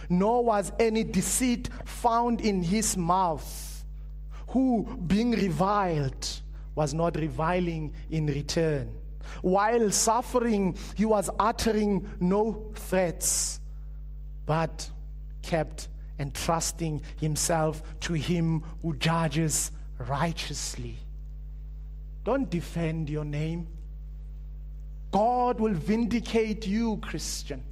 nor 0.08 0.44
was 0.44 0.72
any 0.78 1.04
deceit 1.04 1.68
found 1.84 2.40
in 2.40 2.62
his 2.62 2.96
mouth, 2.96 3.84
who, 4.48 4.84
being 5.06 5.32
reviled, 5.32 6.28
was 6.74 6.94
not 6.94 7.16
reviling 7.16 7.92
in 8.10 8.26
return 8.26 8.92
while 9.42 9.90
suffering, 9.90 10.76
he 10.94 11.04
was 11.04 11.30
uttering 11.38 12.08
no 12.20 12.70
threats, 12.74 13.60
but 14.46 14.90
kept 15.42 15.88
entrusting 16.18 17.02
himself 17.18 17.82
to 18.00 18.12
him 18.14 18.62
who 18.82 18.94
judges 18.96 19.72
righteously. 19.98 20.98
Don't 22.24 22.50
defend 22.50 23.08
your 23.08 23.24
name. 23.24 23.66
God 25.10 25.58
will 25.58 25.72
vindicate 25.74 26.66
you, 26.66 26.98
Christian. 26.98 27.62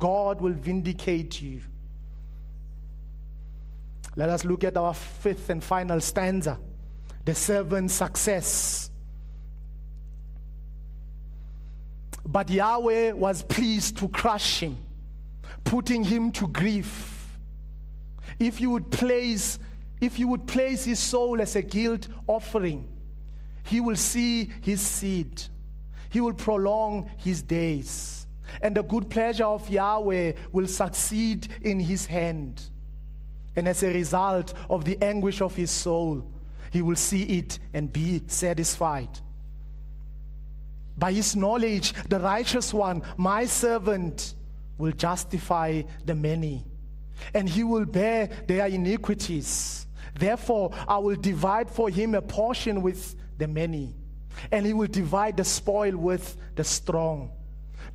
God 0.00 0.40
will 0.40 0.54
vindicate 0.54 1.40
you. 1.40 1.60
Let 4.16 4.28
us 4.28 4.44
look 4.44 4.64
at 4.64 4.76
our 4.76 4.94
fifth 4.94 5.50
and 5.50 5.62
final 5.62 6.00
stanza 6.00 6.58
the 7.24 7.34
servant's 7.34 7.94
success. 7.94 8.90
But 12.26 12.50
Yahweh 12.50 13.12
was 13.12 13.42
pleased 13.42 13.98
to 13.98 14.08
crush 14.08 14.60
him, 14.60 14.78
putting 15.64 16.02
him 16.02 16.32
to 16.32 16.48
grief. 16.48 17.36
If 18.38 18.60
you 18.60 18.70
would 18.70 18.90
place, 18.90 19.58
if 20.00 20.18
you 20.18 20.28
would 20.28 20.46
place 20.46 20.84
his 20.84 20.98
soul 20.98 21.40
as 21.40 21.56
a 21.56 21.62
guilt 21.62 22.08
offering, 22.26 22.88
he 23.64 23.80
will 23.80 23.96
see 23.96 24.50
his 24.62 24.80
seed. 24.80 25.42
He 26.08 26.20
will 26.20 26.34
prolong 26.34 27.10
his 27.18 27.42
days. 27.42 28.19
And 28.62 28.76
the 28.76 28.82
good 28.82 29.10
pleasure 29.10 29.44
of 29.44 29.68
Yahweh 29.68 30.32
will 30.52 30.66
succeed 30.66 31.48
in 31.62 31.80
his 31.80 32.06
hand. 32.06 32.62
And 33.56 33.68
as 33.68 33.82
a 33.82 33.92
result 33.92 34.54
of 34.68 34.84
the 34.84 35.02
anguish 35.02 35.40
of 35.40 35.54
his 35.56 35.70
soul, 35.70 36.24
he 36.70 36.82
will 36.82 36.96
see 36.96 37.22
it 37.24 37.58
and 37.74 37.92
be 37.92 38.22
satisfied. 38.26 39.08
By 40.96 41.12
his 41.12 41.34
knowledge, 41.34 41.94
the 42.08 42.20
righteous 42.20 42.72
one, 42.74 43.02
my 43.16 43.46
servant, 43.46 44.34
will 44.78 44.92
justify 44.92 45.82
the 46.04 46.14
many, 46.14 46.64
and 47.34 47.48
he 47.48 47.64
will 47.64 47.84
bear 47.84 48.28
their 48.46 48.66
iniquities. 48.66 49.86
Therefore, 50.18 50.72
I 50.88 50.98
will 50.98 51.16
divide 51.16 51.70
for 51.70 51.90
him 51.90 52.14
a 52.14 52.22
portion 52.22 52.82
with 52.82 53.14
the 53.38 53.46
many, 53.46 53.94
and 54.50 54.64
he 54.64 54.72
will 54.72 54.88
divide 54.88 55.36
the 55.36 55.44
spoil 55.44 55.96
with 55.96 56.36
the 56.54 56.64
strong, 56.64 57.30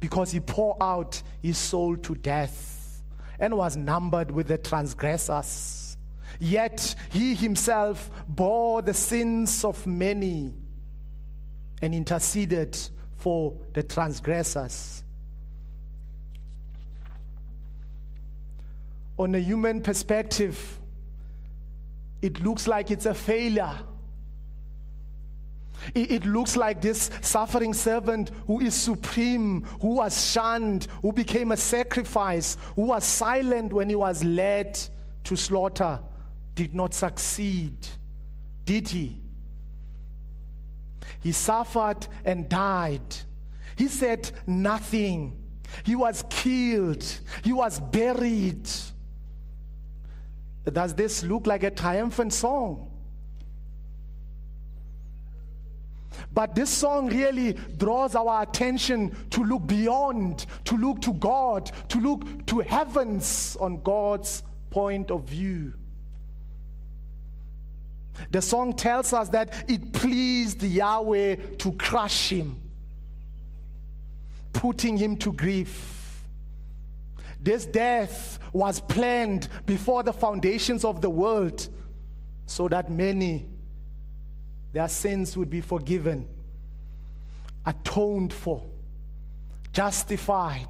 because 0.06 0.30
he 0.30 0.40
poured 0.40 0.78
out 0.82 1.20
his 1.42 1.58
soul 1.58 1.98
to 1.98 2.14
death 2.14 3.02
and 3.40 3.58
was 3.58 3.76
numbered 3.76 4.30
with 4.30 4.48
the 4.48 4.56
transgressors. 4.56 5.98
Yet 6.40 6.94
he 7.10 7.34
himself 7.34 8.12
bore 8.28 8.84
the 8.84 8.94
sins 8.94 9.66
of 9.66 9.88
many 9.88 10.54
and 11.82 11.96
interceded 11.96 12.78
for 13.16 13.58
the 13.74 13.82
transgressors. 13.82 15.04
On 19.18 19.34
a 19.34 19.40
human 19.40 19.82
perspective, 19.82 20.80
it 22.22 22.44
looks 22.44 22.68
like 22.68 22.92
it's 22.92 23.08
a 23.08 23.16
failure. 23.16 23.80
It, 25.94 26.26
looks 26.26 26.56
like 26.56 26.82
this 26.82 27.12
suffering 27.22 27.74
servant 27.74 28.32
who 28.48 28.62
is 28.62 28.74
supreme, 28.74 29.64
who 29.82 29.96
was 29.96 30.32
shunned, 30.32 30.88
who 31.02 31.12
became 31.12 31.52
a 31.52 31.58
sacrifice, 31.58 32.58
who 32.76 32.84
was 32.84 33.04
silent 33.04 33.74
when 33.74 33.90
he 33.90 33.96
was 33.96 34.24
led 34.24 34.80
to 35.26 35.36
slaughter 35.36 36.00
did 36.56 36.74
not 36.74 36.94
succeed, 36.94 37.76
did 38.64 38.88
he? 38.88 39.22
He 41.20 41.34
suffered 41.34 42.08
and 42.24 42.48
died. 42.48 43.16
He 43.76 43.88
said 43.90 44.32
nothing. 44.48 45.38
He 45.84 45.96
was 45.96 46.24
killed. 46.30 47.04
He 47.44 47.52
was 47.52 47.80
buried. 47.80 48.70
Does 50.72 50.96
this 50.96 51.24
look 51.24 51.46
like 51.46 51.64
a 51.64 51.72
triumphant 51.72 52.34
song? 52.34 52.92
But 56.36 56.54
this 56.54 56.70
song 56.70 57.08
really 57.08 57.54
draws 57.54 58.14
our 58.14 58.44
attention 58.44 59.16
to 59.30 59.42
look 59.42 59.66
beyond, 59.66 60.46
to 60.66 60.76
look 60.76 61.02
to 61.04 61.14
God, 61.14 61.72
to 61.88 62.00
look 62.00 62.46
to 62.48 62.60
heavens 62.60 63.56
on 63.62 63.82
God's 63.82 64.44
point 64.70 65.12
of 65.12 65.24
view. 65.24 65.74
The 68.32 68.42
song 68.42 68.74
tells 68.74 69.14
us 69.14 69.30
that 69.30 69.54
it 69.70 69.94
pleased 69.94 70.62
Yahweh 70.62 71.36
to 71.58 71.72
crush 71.74 72.30
him, 72.34 72.62
putting 74.52 74.98
him 74.98 75.16
to 75.18 75.32
grief. 75.32 76.22
This 77.42 77.66
death 77.66 78.40
was 78.52 78.82
planned 78.82 79.48
before 79.66 80.04
the 80.04 80.14
foundations 80.14 80.84
of 80.84 81.00
the 81.00 81.10
world 81.10 81.66
so 82.46 82.68
that 82.68 82.92
many 82.92 83.46
their 84.76 84.90
sins 84.90 85.38
would 85.38 85.50
be 85.50 85.62
forgiven, 85.62 86.28
atoned 87.66 88.34
for, 88.34 88.62
justified. 89.72 90.68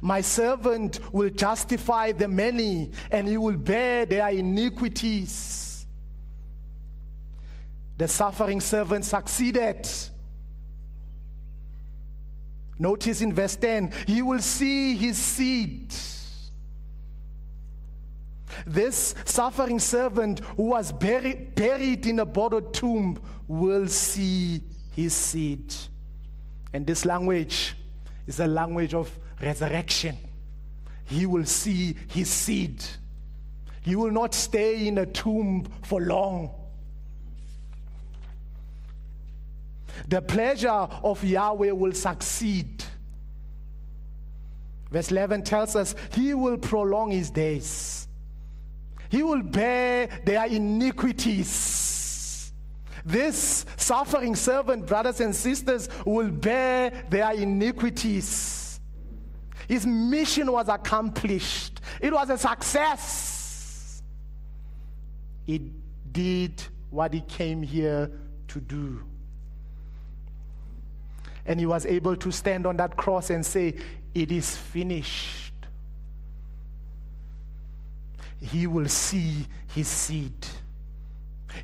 My 0.00 0.22
servant 0.22 0.98
will 1.12 1.28
justify 1.28 2.12
the 2.12 2.26
many, 2.26 2.90
and 3.10 3.28
he 3.28 3.36
will 3.36 3.58
bear 3.58 4.06
their 4.06 4.30
iniquities. 4.30 5.84
The 7.98 8.08
suffering 8.08 8.62
servant 8.62 9.04
succeeded. 9.04 9.86
Notice 12.78 13.20
in 13.20 13.34
verse 13.34 13.56
10 13.56 13.92
he 14.06 14.22
will 14.22 14.40
see 14.40 14.96
his 14.96 15.18
seed 15.18 15.92
this 18.66 19.14
suffering 19.24 19.78
servant 19.78 20.40
who 20.56 20.64
was 20.64 20.92
buried, 20.92 21.54
buried 21.54 22.06
in 22.06 22.18
a 22.18 22.26
borrowed 22.26 22.72
tomb 22.74 23.20
will 23.48 23.88
see 23.88 24.62
his 24.94 25.14
seed. 25.14 25.74
And 26.72 26.86
this 26.86 27.04
language 27.04 27.74
is 28.26 28.40
a 28.40 28.46
language 28.46 28.94
of 28.94 29.16
resurrection. 29.40 30.16
He 31.04 31.26
will 31.26 31.44
see 31.44 31.96
his 32.08 32.30
seed. 32.30 32.84
He 33.82 33.96
will 33.96 34.10
not 34.10 34.34
stay 34.34 34.86
in 34.86 34.98
a 34.98 35.06
tomb 35.06 35.66
for 35.82 36.00
long. 36.00 36.50
The 40.08 40.22
pleasure 40.22 40.68
of 40.68 41.22
Yahweh 41.24 41.72
will 41.72 41.92
succeed. 41.92 42.84
Verse 44.90 45.10
11 45.10 45.44
tells 45.44 45.76
us 45.76 45.94
he 46.12 46.34
will 46.34 46.58
prolong 46.58 47.10
his 47.10 47.30
days. 47.30 48.08
He 49.10 49.24
will 49.24 49.42
bear 49.42 50.08
their 50.24 50.46
iniquities. 50.46 52.52
This 53.04 53.66
suffering 53.76 54.36
servant, 54.36 54.86
brothers 54.86 55.20
and 55.20 55.34
sisters, 55.34 55.88
will 56.06 56.30
bear 56.30 56.92
their 57.10 57.32
iniquities. 57.32 58.78
His 59.66 59.84
mission 59.84 60.50
was 60.50 60.68
accomplished, 60.68 61.80
it 62.00 62.12
was 62.12 62.30
a 62.30 62.38
success. 62.38 64.02
He 65.44 65.72
did 66.12 66.62
what 66.90 67.12
he 67.12 67.22
came 67.22 67.62
here 67.62 68.10
to 68.48 68.60
do. 68.60 69.02
And 71.46 71.58
he 71.58 71.66
was 71.66 71.84
able 71.84 72.14
to 72.16 72.30
stand 72.30 72.66
on 72.66 72.76
that 72.76 72.96
cross 72.96 73.30
and 73.30 73.44
say, 73.44 73.74
It 74.14 74.30
is 74.30 74.56
finished 74.56 75.39
he 78.40 78.66
will 78.66 78.88
see 78.88 79.46
his 79.68 79.88
seed. 79.88 80.46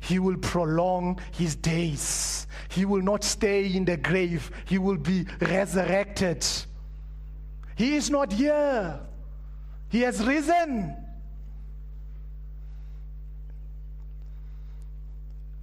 He 0.01 0.19
will 0.19 0.37
prolong 0.37 1.19
his 1.31 1.55
days. 1.55 2.47
He 2.69 2.85
will 2.85 3.01
not 3.01 3.23
stay 3.23 3.73
in 3.73 3.85
the 3.85 3.97
grave. 3.97 4.51
He 4.65 4.77
will 4.77 4.97
be 4.97 5.25
resurrected. 5.39 6.45
He 7.75 7.95
is 7.95 8.09
not 8.09 8.31
here. 8.33 8.99
He 9.89 10.01
has 10.01 10.23
risen. 10.25 10.95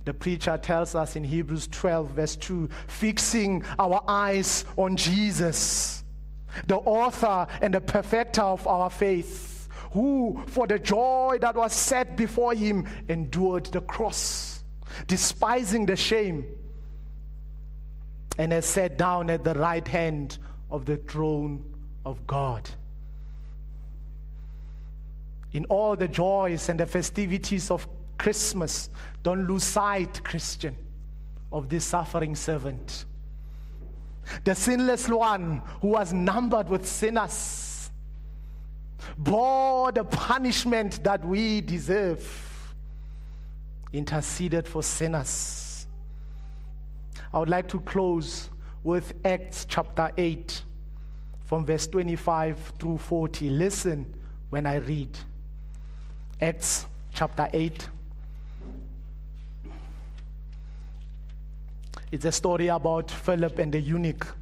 The 0.04 0.14
preacher 0.14 0.58
tells 0.58 0.94
us 0.94 1.16
in 1.16 1.24
Hebrews 1.24 1.68
12, 1.68 2.10
verse 2.10 2.36
2 2.36 2.68
fixing 2.88 3.64
our 3.78 4.02
eyes 4.06 4.64
on 4.76 4.96
Jesus, 4.96 6.04
the 6.66 6.76
author 6.76 7.46
and 7.62 7.72
the 7.72 7.80
perfecter 7.80 8.42
of 8.42 8.66
our 8.66 8.90
faith 8.90 9.53
who, 9.94 10.42
for 10.48 10.66
the 10.66 10.78
joy 10.78 11.38
that 11.40 11.54
was 11.54 11.72
set 11.72 12.16
before 12.16 12.52
him, 12.52 12.84
endured 13.08 13.66
the 13.66 13.80
cross, 13.80 14.64
despising 15.06 15.86
the 15.86 15.94
shame, 15.94 16.44
and 18.36 18.50
has 18.50 18.66
sat 18.66 18.98
down 18.98 19.30
at 19.30 19.44
the 19.44 19.54
right 19.54 19.86
hand 19.86 20.38
of 20.68 20.84
the 20.84 20.96
throne 20.96 21.64
of 22.04 22.26
God. 22.26 22.68
In 25.52 25.64
all 25.66 25.94
the 25.94 26.08
joys 26.08 26.68
and 26.68 26.80
the 26.80 26.86
festivities 26.86 27.70
of 27.70 27.86
Christmas, 28.18 28.90
don't 29.22 29.46
lose 29.46 29.62
sight, 29.62 30.24
Christian, 30.24 30.76
of 31.52 31.68
this 31.68 31.84
suffering 31.84 32.34
servant. 32.34 33.04
The 34.42 34.56
sinless 34.56 35.08
one 35.08 35.62
who 35.80 35.88
was 35.88 36.12
numbered 36.12 36.68
with 36.68 36.84
sinners 36.84 37.63
bore 39.18 39.92
the 39.92 40.04
punishment 40.04 41.02
that 41.04 41.24
we 41.24 41.60
deserve, 41.60 42.74
interceded 43.92 44.66
for 44.66 44.82
sinners. 44.82 45.86
I 47.32 47.38
would 47.38 47.48
like 47.48 47.68
to 47.68 47.80
close 47.80 48.48
with 48.82 49.14
Acts 49.24 49.66
chapter 49.68 50.10
8 50.16 50.62
from 51.44 51.64
verse 51.64 51.86
25 51.86 52.72
through 52.78 52.98
40. 52.98 53.50
Listen 53.50 54.14
when 54.50 54.66
I 54.66 54.76
read. 54.76 55.16
Acts 56.40 56.86
chapter 57.12 57.48
8. 57.52 57.88
It's 62.12 62.24
a 62.24 62.32
story 62.32 62.68
about 62.68 63.10
Philip 63.10 63.58
and 63.58 63.72
the 63.72 63.80
eunuch, 63.80 64.36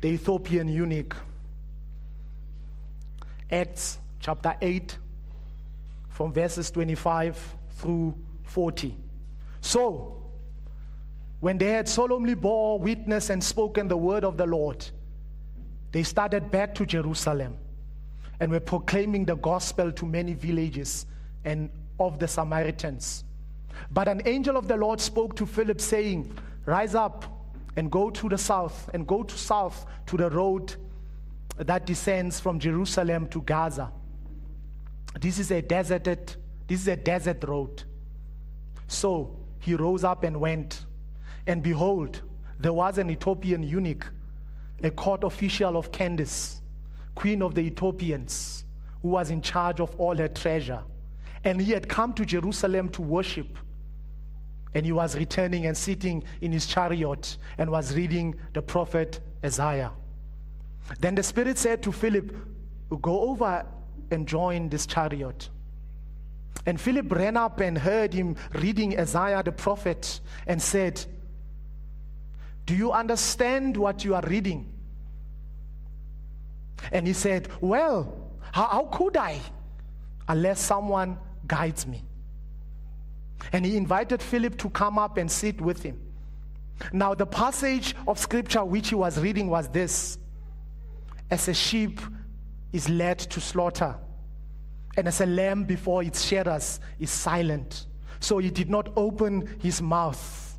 the 0.00 0.08
Ethiopian 0.08 0.68
eunuch. 0.68 1.14
Acts 3.50 3.98
chapter 4.20 4.54
8, 4.60 4.98
from 6.10 6.32
verses 6.32 6.70
25 6.70 7.56
through 7.70 8.14
40. 8.42 8.94
So, 9.60 10.22
when 11.40 11.56
they 11.56 11.70
had 11.70 11.88
solemnly 11.88 12.34
bore 12.34 12.78
witness 12.78 13.30
and 13.30 13.42
spoken 13.42 13.88
the 13.88 13.96
word 13.96 14.24
of 14.24 14.36
the 14.36 14.46
Lord, 14.46 14.84
they 15.92 16.02
started 16.02 16.50
back 16.50 16.74
to 16.74 16.86
Jerusalem 16.86 17.56
and 18.40 18.52
were 18.52 18.60
proclaiming 18.60 19.24
the 19.24 19.36
gospel 19.36 19.92
to 19.92 20.04
many 20.04 20.34
villages 20.34 21.06
and 21.44 21.70
of 21.98 22.18
the 22.18 22.28
Samaritans. 22.28 23.24
But 23.90 24.08
an 24.08 24.22
angel 24.26 24.56
of 24.56 24.68
the 24.68 24.76
Lord 24.76 25.00
spoke 25.00 25.36
to 25.36 25.46
Philip, 25.46 25.80
saying, 25.80 26.36
Rise 26.66 26.94
up 26.94 27.24
and 27.76 27.90
go 27.90 28.10
to 28.10 28.28
the 28.28 28.38
south, 28.38 28.90
and 28.92 29.06
go 29.06 29.22
to 29.22 29.38
south 29.38 29.86
to 30.06 30.16
the 30.16 30.30
road 30.30 30.74
that 31.58 31.86
descends 31.86 32.40
from 32.40 32.58
Jerusalem 32.58 33.26
to 33.28 33.42
Gaza. 33.42 33.92
This 35.20 35.38
is 35.38 35.50
a 35.50 35.60
deserted, 35.60 36.36
this 36.66 36.82
is 36.82 36.88
a 36.88 36.96
desert 36.96 37.42
road. 37.44 37.82
So 38.86 39.36
he 39.60 39.74
rose 39.74 40.04
up 40.04 40.24
and 40.24 40.40
went. 40.40 40.84
And 41.46 41.62
behold, 41.62 42.22
there 42.58 42.72
was 42.72 42.98
an 42.98 43.10
Ethiopian 43.10 43.62
eunuch, 43.62 44.06
a 44.82 44.90
court 44.90 45.24
official 45.24 45.76
of 45.76 45.90
Candace, 45.90 46.60
queen 47.14 47.42
of 47.42 47.54
the 47.54 47.62
Ethiopians, 47.62 48.64
who 49.02 49.08
was 49.08 49.30
in 49.30 49.42
charge 49.42 49.80
of 49.80 49.94
all 49.96 50.16
her 50.16 50.28
treasure. 50.28 50.82
And 51.44 51.60
he 51.60 51.72
had 51.72 51.88
come 51.88 52.12
to 52.14 52.24
Jerusalem 52.24 52.88
to 52.90 53.02
worship. 53.02 53.58
And 54.74 54.84
he 54.84 54.92
was 54.92 55.16
returning 55.16 55.66
and 55.66 55.76
sitting 55.76 56.22
in 56.40 56.52
his 56.52 56.66
chariot 56.66 57.36
and 57.56 57.70
was 57.70 57.94
reading 57.94 58.34
the 58.52 58.62
prophet 58.62 59.20
Isaiah. 59.44 59.92
Then 61.00 61.14
the 61.14 61.22
Spirit 61.22 61.58
said 61.58 61.82
to 61.82 61.92
Philip, 61.92 62.34
Go 63.02 63.30
over 63.30 63.66
and 64.10 64.26
join 64.26 64.68
this 64.68 64.86
chariot. 64.86 65.50
And 66.66 66.80
Philip 66.80 67.12
ran 67.12 67.36
up 67.36 67.60
and 67.60 67.76
heard 67.76 68.12
him 68.12 68.36
reading 68.54 68.98
Isaiah 68.98 69.42
the 69.42 69.52
prophet 69.52 70.20
and 70.46 70.60
said, 70.60 71.04
Do 72.66 72.74
you 72.74 72.92
understand 72.92 73.76
what 73.76 74.04
you 74.04 74.14
are 74.14 74.24
reading? 74.26 74.72
And 76.90 77.06
he 77.06 77.12
said, 77.12 77.48
Well, 77.60 78.32
how, 78.52 78.66
how 78.66 78.84
could 78.90 79.16
I? 79.16 79.40
unless 80.28 80.60
someone 80.60 81.18
guides 81.46 81.86
me. 81.86 82.04
And 83.52 83.64
he 83.64 83.76
invited 83.76 84.22
Philip 84.22 84.58
to 84.58 84.70
come 84.70 84.98
up 84.98 85.16
and 85.16 85.30
sit 85.30 85.60
with 85.60 85.82
him. 85.82 85.98
Now, 86.92 87.14
the 87.14 87.26
passage 87.26 87.96
of 88.06 88.18
scripture 88.18 88.64
which 88.64 88.90
he 88.90 88.94
was 88.94 89.18
reading 89.18 89.48
was 89.48 89.68
this 89.68 90.18
As 91.30 91.48
a 91.48 91.54
sheep 91.54 92.00
is 92.72 92.88
led 92.88 93.18
to 93.18 93.40
slaughter, 93.40 93.94
and 94.96 95.06
as 95.06 95.20
a 95.20 95.26
lamb 95.26 95.64
before 95.64 96.02
its 96.02 96.24
shearers 96.24 96.80
is 96.98 97.10
silent, 97.10 97.86
so 98.20 98.38
he 98.38 98.50
did 98.50 98.68
not 98.68 98.90
open 98.96 99.48
his 99.60 99.80
mouth. 99.80 100.58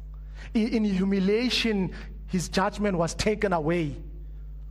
In, 0.54 0.84
humiliation, 0.84 1.92
his 2.28 2.50
judgment 2.50 2.98
was 2.98 3.14
taken 3.14 3.54
away. 3.54 3.96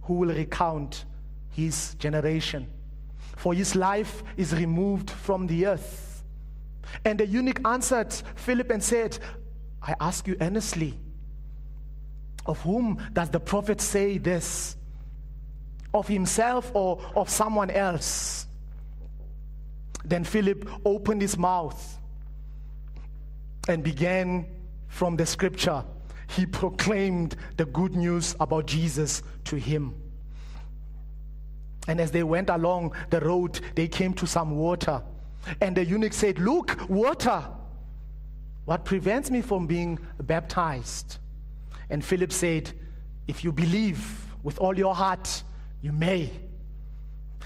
Who 0.03 0.15
will 0.15 0.35
recount 0.35 1.05
his 1.51 1.95
generation? 1.97 2.67
For 3.37 3.55
his 3.55 3.77
life 3.77 4.23
is 4.37 4.55
removed 4.55 5.11
from 5.11 5.47
the 5.47 5.67
earth. 5.67 6.25
And 7.05 7.21
the 7.21 7.27
eunuch 7.27 7.61
answered 7.65 8.13
Philip 8.37 8.71
and 8.71 8.83
said, 8.83 9.19
I 9.83 9.95
ask 10.01 10.27
you 10.27 10.37
earnestly, 10.41 10.99
of 12.47 12.61
whom 12.63 12.99
does 13.13 13.29
the 13.31 13.39
prophet 13.39 13.81
say 13.81 14.19
this? 14.19 14.78
Of 15.99 16.07
himself 16.07 16.71
or 16.75 17.01
of 17.17 17.29
someone 17.29 17.71
else? 17.71 18.47
Then 20.05 20.23
Philip 20.23 20.71
opened 20.85 21.21
his 21.23 21.37
mouth 21.37 21.99
and 23.69 23.83
began 23.83 24.47
from 24.87 25.17
the 25.17 25.27
scripture. 25.27 25.85
He 26.29 26.47
proclaimed 26.47 27.35
the 27.57 27.67
good 27.67 27.97
news 27.97 28.37
about 28.39 28.67
Jesus 28.67 29.25
to 29.47 29.57
him. 29.57 29.93
And 31.89 32.01
as 32.01 32.13
they 32.13 32.23
went 32.23 32.49
along 32.49 32.95
the 33.11 33.19
road, 33.19 33.61
they 33.75 33.89
came 33.89 34.15
to 34.15 34.27
some 34.27 34.53
water. 34.53 35.03
And 35.61 35.77
the 35.77 35.85
eunuch 35.85 36.13
said, 36.13 36.39
Look, 36.39 36.89
water. 36.89 37.43
What 38.67 38.85
prevents 38.85 39.33
me 39.33 39.41
from 39.41 39.67
being 39.67 39.99
baptized? 40.23 41.19
And 41.91 42.05
Philip 42.05 42.33
said, 42.33 42.71
If 43.27 43.43
you 43.43 43.51
believe 43.51 44.27
with 44.45 44.59
all 44.61 44.79
your 44.79 44.95
heart, 44.95 45.43
you 45.83 45.93
may. 45.93 46.31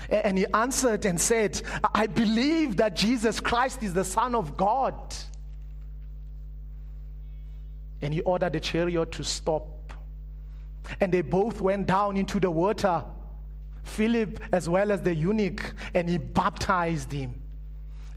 And 0.09 0.37
he 0.37 0.47
answered 0.53 1.05
and 1.05 1.21
said, 1.21 1.61
I 1.95 2.07
believe 2.07 2.77
that 2.79 2.97
Jesus 2.97 3.41
Christ 3.41 3.83
is 3.83 3.95
the 3.95 4.05
Son 4.05 4.35
of 4.35 4.57
God. 4.57 4.95
And 8.01 8.13
he 8.13 8.21
ordered 8.23 8.55
the 8.55 8.61
chariot 8.61 9.13
to 9.13 9.25
stop. 9.25 9.93
And 11.01 11.13
they 11.13 11.23
both 11.23 11.61
went 11.61 11.87
down 11.87 12.17
into 12.17 12.41
the 12.41 12.51
water, 12.51 13.05
Philip 13.85 14.41
as 14.51 14.69
well 14.69 14.91
as 14.91 15.03
the 15.03 15.15
eunuch, 15.15 15.75
and 15.95 16.09
he 16.09 16.19
baptized 16.19 17.13
him. 17.13 17.41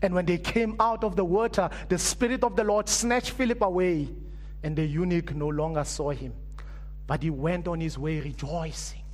And 0.02 0.14
when 0.14 0.26
they 0.26 0.38
came 0.38 0.76
out 0.80 1.04
of 1.04 1.16
the 1.16 1.26
water, 1.26 1.70
the 1.90 2.00
Spirit 2.00 2.44
of 2.44 2.56
the 2.56 2.64
Lord 2.64 2.90
snatched 2.90 3.32
Philip 3.32 3.62
away, 3.62 4.10
and 4.64 4.76
the 4.76 4.86
eunuch 4.86 5.36
no 5.36 5.48
longer 5.48 5.84
saw 5.84 6.10
him. 6.10 6.34
But 7.06 7.22
he 7.22 7.30
went 7.30 7.68
on 7.68 7.80
his 7.80 7.98
way 7.98 8.20
rejoicing. 8.20 9.05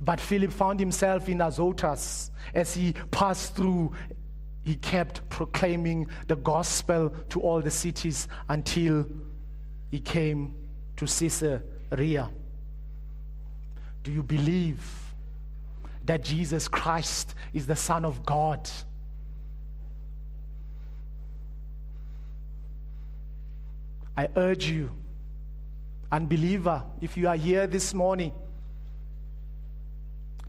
But 0.00 0.20
Philip 0.20 0.52
found 0.52 0.80
himself 0.80 1.28
in 1.28 1.40
Azotus 1.40 2.30
as 2.54 2.74
he 2.74 2.94
passed 3.10 3.54
through. 3.54 3.92
He 4.64 4.74
kept 4.74 5.28
proclaiming 5.28 6.08
the 6.26 6.36
gospel 6.36 7.10
to 7.30 7.40
all 7.40 7.60
the 7.60 7.70
cities 7.70 8.28
until 8.48 9.06
he 9.90 10.00
came 10.00 10.54
to 10.96 11.06
Caesarea. 11.06 12.30
Do 14.02 14.12
you 14.12 14.22
believe 14.22 14.80
that 16.04 16.22
Jesus 16.22 16.68
Christ 16.68 17.34
is 17.52 17.66
the 17.66 17.76
Son 17.76 18.04
of 18.04 18.24
God? 18.24 18.68
I 24.16 24.28
urge 24.34 24.70
you, 24.70 24.90
unbeliever, 26.10 26.82
if 27.00 27.16
you 27.16 27.28
are 27.28 27.36
here 27.36 27.66
this 27.66 27.92
morning, 27.92 28.32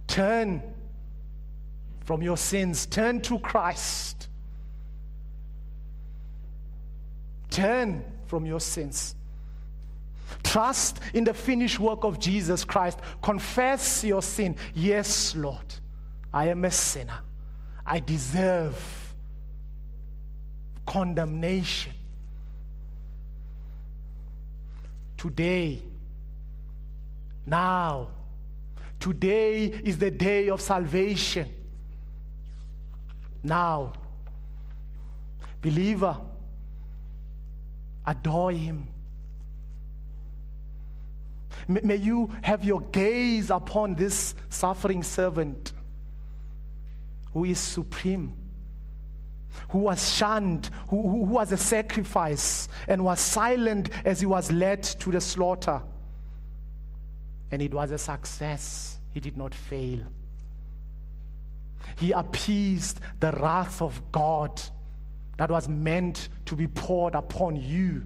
Turn 0.07 0.61
from 2.05 2.21
your 2.21 2.37
sins, 2.37 2.85
turn 2.85 3.21
to 3.21 3.37
Christ. 3.39 4.29
Turn 7.49 8.03
from 8.27 8.45
your 8.45 8.59
sins. 8.59 9.15
Trust 10.43 10.99
in 11.13 11.23
the 11.23 11.33
finished 11.33 11.79
work 11.79 12.03
of 12.03 12.19
Jesus 12.19 12.63
Christ. 12.63 12.99
Confess 13.21 14.03
your 14.03 14.21
sin. 14.21 14.55
Yes, 14.73 15.35
Lord, 15.35 15.65
I 16.33 16.47
am 16.47 16.63
a 16.65 16.71
sinner. 16.71 17.19
I 17.85 17.99
deserve 17.99 19.13
condemnation. 20.85 21.93
Today, 25.17 25.81
now, 27.45 28.09
Today 29.07 29.67
is 29.85 29.97
the 29.97 30.11
day 30.11 30.49
of 30.49 30.59
salvation. 30.59 31.47
Now, 33.41 33.93
believer, 35.61 36.17
adore 38.05 38.51
him. 38.51 38.89
May 41.69 41.95
you 41.95 42.29
have 42.41 42.65
your 42.65 42.81
gaze 42.81 43.49
upon 43.49 43.95
this 43.95 44.35
suffering 44.49 45.03
servant 45.03 45.71
who 47.31 47.45
is 47.45 47.59
supreme, 47.59 48.33
who 49.69 49.77
was 49.79 50.15
shunned, 50.15 50.69
who, 50.89 51.01
who, 51.01 51.17
was 51.19 51.53
a 51.53 51.57
sacrifice, 51.57 52.67
and 52.89 53.05
was 53.05 53.21
silent 53.21 53.89
as 54.03 54.19
he 54.19 54.25
was 54.25 54.51
led 54.51 54.83
to 54.83 55.11
the 55.11 55.21
slaughter. 55.21 55.81
And 57.49 57.61
it 57.61 57.73
was 57.73 57.91
a 57.91 57.97
success. 57.97 58.96
He 59.17 59.21
did 59.21 59.35
not 59.35 59.55
fail. 59.55 60.01
He 61.97 62.11
appeased 62.11 62.99
the 63.19 63.31
wrath 63.31 63.81
of 63.81 63.99
God 64.11 64.61
that 65.37 65.49
was 65.49 65.67
meant 65.67 66.29
to 66.45 66.55
be 66.55 66.67
poured 66.67 67.15
upon 67.15 67.55
you. 67.55 68.03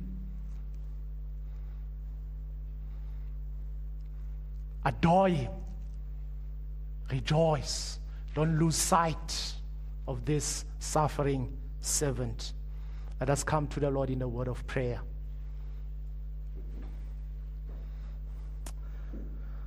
Adore 4.86 5.28
Him. 5.28 5.52
Rejoice. 7.12 8.00
Don't 8.34 8.58
lose 8.58 8.78
sight 8.78 9.56
of 10.08 10.24
this 10.24 10.64
suffering 10.80 11.52
servant. 11.82 12.54
Let 13.20 13.30
us 13.30 13.44
come 13.44 13.68
to 13.68 13.82
the 13.82 13.92
Lord 13.92 14.10
in 14.10 14.22
a 14.22 14.30
word 14.30 14.48
of 14.48 14.66
prayer. 14.66 15.02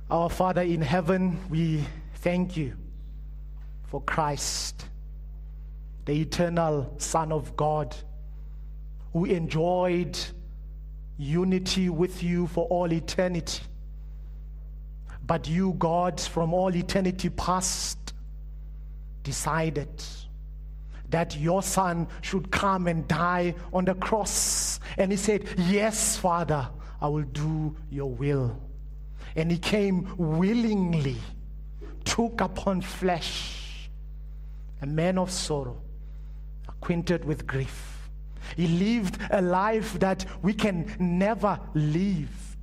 Our 0.09 0.29
Father 0.29 0.61
in 0.61 0.81
heaven, 0.81 1.39
we 1.49 1.83
thank 2.15 2.55
you 2.55 2.73
for 3.87 4.01
Christ, 4.01 4.85
the 6.05 6.13
eternal 6.21 6.93
Son 6.99 7.31
of 7.31 7.55
God, 7.55 7.95
who 9.13 9.25
enjoyed 9.25 10.15
unity 11.17 11.89
with 11.89 12.21
you 12.21 12.45
for 12.45 12.67
all 12.67 12.93
eternity. 12.93 13.63
But 15.25 15.47
you, 15.47 15.73
God, 15.79 16.21
from 16.21 16.53
all 16.53 16.75
eternity 16.75 17.29
past, 17.29 18.13
decided 19.23 19.89
that 21.09 21.35
your 21.35 21.63
son 21.63 22.07
should 22.21 22.51
come 22.51 22.85
and 22.85 23.07
die 23.07 23.55
on 23.73 23.85
the 23.85 23.95
cross. 23.95 24.79
And 24.97 25.11
he 25.11 25.17
said, 25.17 25.45
Yes, 25.57 26.15
Father, 26.15 26.69
I 27.01 27.07
will 27.07 27.23
do 27.23 27.75
your 27.89 28.11
will. 28.11 28.64
And 29.35 29.51
he 29.51 29.57
came 29.57 30.15
willingly, 30.17 31.17
took 32.05 32.41
upon 32.41 32.81
flesh, 32.81 33.89
a 34.81 34.85
man 34.85 35.17
of 35.17 35.29
sorrow, 35.29 35.81
acquainted 36.67 37.25
with 37.25 37.45
grief. 37.45 38.09
He 38.55 38.67
lived 38.67 39.17
a 39.31 39.41
life 39.41 39.99
that 39.99 40.25
we 40.41 40.53
can 40.53 40.95
never 40.99 41.59
live. 41.73 42.55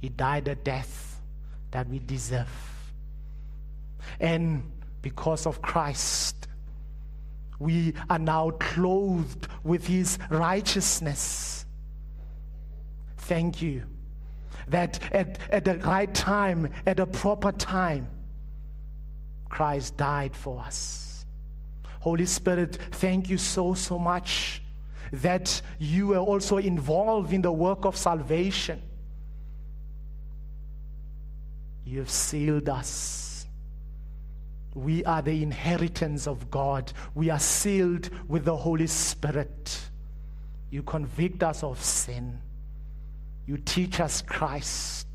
He 0.00 0.08
died 0.10 0.48
a 0.48 0.54
death 0.54 1.20
that 1.70 1.88
we 1.88 2.00
deserve. 2.00 2.48
And 4.20 4.70
because 5.00 5.46
of 5.46 5.62
Christ, 5.62 6.48
we 7.58 7.94
are 8.10 8.18
now 8.18 8.50
clothed 8.50 9.46
with 9.62 9.86
his 9.86 10.18
righteousness. 10.28 11.64
Thank 13.16 13.62
you 13.62 13.84
that 14.68 15.00
at, 15.12 15.38
at 15.50 15.64
the 15.64 15.78
right 15.78 16.12
time, 16.14 16.70
at 16.86 16.96
the 16.98 17.06
proper 17.06 17.52
time, 17.52 18.08
Christ 19.48 19.96
died 19.96 20.34
for 20.34 20.60
us. 20.60 21.26
Holy 22.00 22.26
Spirit, 22.26 22.78
thank 22.92 23.28
you 23.28 23.38
so, 23.38 23.74
so 23.74 23.98
much 23.98 24.62
that 25.12 25.60
you 25.78 26.08
were 26.08 26.18
also 26.18 26.56
involved 26.58 27.32
in 27.32 27.42
the 27.42 27.52
work 27.52 27.84
of 27.84 27.96
salvation. 27.96 28.80
You 31.84 31.98
have 31.98 32.10
sealed 32.10 32.68
us 32.68 33.32
We 34.74 35.04
are 35.04 35.20
the 35.20 35.42
inheritance 35.42 36.26
of 36.26 36.50
God. 36.50 36.92
We 37.14 37.30
are 37.30 37.38
sealed 37.38 38.08
with 38.28 38.44
the 38.44 38.56
Holy 38.56 38.86
Spirit. 38.86 39.80
You 40.70 40.82
convict 40.82 41.42
us 41.42 41.62
of 41.62 41.82
sin. 41.82 42.38
You 43.46 43.56
teach 43.58 44.00
us 44.00 44.22
Christ. 44.22 45.06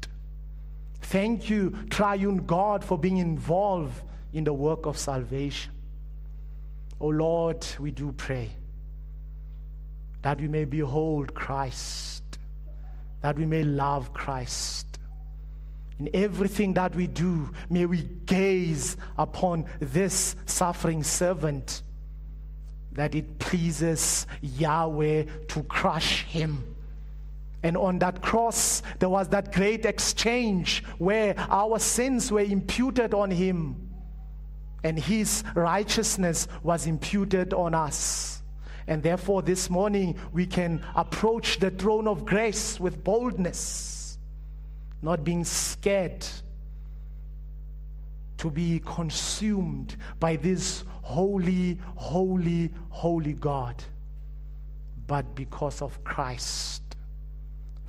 Thank 1.01 1.49
you, 1.49 1.71
triune 1.89 2.45
God, 2.45 2.83
for 2.83 2.97
being 2.97 3.17
involved 3.17 4.01
in 4.33 4.43
the 4.43 4.53
work 4.53 4.85
of 4.85 4.97
salvation. 4.97 5.71
Oh 6.99 7.07
Lord, 7.07 7.65
we 7.79 7.91
do 7.91 8.11
pray 8.11 8.51
that 10.21 10.41
we 10.41 10.47
may 10.47 10.65
behold 10.65 11.33
Christ, 11.33 12.23
that 13.21 13.37
we 13.37 13.45
may 13.45 13.63
love 13.63 14.13
Christ. 14.13 14.99
In 15.99 16.09
everything 16.13 16.73
that 16.73 16.93
we 16.95 17.07
do, 17.07 17.49
may 17.69 17.85
we 17.85 18.03
gaze 18.25 18.97
upon 19.17 19.65
this 19.79 20.35
suffering 20.45 21.03
servant, 21.03 21.81
that 22.91 23.15
it 23.15 23.39
pleases 23.39 24.27
Yahweh 24.41 25.23
to 25.47 25.63
crush 25.63 26.23
him. 26.25 26.75
And 27.67 27.75
on 27.75 27.99
that 27.99 28.21
cross, 28.21 28.81
there 28.99 29.09
was 29.09 29.27
that 29.27 29.51
great 29.51 29.85
exchange 29.85 30.85
where 30.99 31.35
our 31.37 31.79
sins 31.79 32.31
were 32.31 32.39
imputed 32.39 33.13
on 33.13 33.29
him 33.29 33.89
and 34.85 34.97
his 34.97 35.43
righteousness 35.53 36.47
was 36.63 36.87
imputed 36.87 37.53
on 37.53 37.75
us. 37.75 38.41
And 38.87 39.03
therefore, 39.03 39.41
this 39.41 39.69
morning, 39.69 40.17
we 40.31 40.45
can 40.45 40.81
approach 40.95 41.59
the 41.59 41.69
throne 41.69 42.07
of 42.07 42.25
grace 42.25 42.79
with 42.79 43.03
boldness, 43.03 44.17
not 45.01 45.25
being 45.25 45.43
scared 45.43 46.25
to 48.37 48.49
be 48.49 48.81
consumed 48.85 49.97
by 50.21 50.37
this 50.37 50.85
holy, 51.01 51.79
holy, 51.95 52.71
holy 52.87 53.33
God, 53.33 53.83
but 55.05 55.35
because 55.35 55.81
of 55.81 56.01
Christ. 56.05 56.86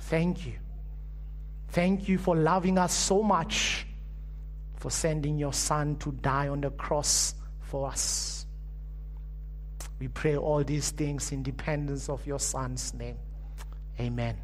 Thank 0.09 0.47
you. 0.47 0.53
Thank 1.67 2.09
you 2.09 2.17
for 2.17 2.35
loving 2.35 2.79
us 2.79 2.93
so 2.93 3.21
much, 3.21 3.85
for 4.77 4.89
sending 4.89 5.37
your 5.37 5.53
Son 5.53 5.97
to 5.97 6.11
die 6.13 6.47
on 6.47 6.61
the 6.61 6.71
cross 6.71 7.35
for 7.61 7.87
us. 7.87 8.47
We 9.99 10.07
pray 10.07 10.35
all 10.35 10.63
these 10.63 10.89
things 10.89 11.31
in 11.31 11.43
dependence 11.43 12.09
of 12.09 12.25
your 12.25 12.39
Son's 12.39 12.91
name. 12.95 13.17
Amen. 13.99 14.35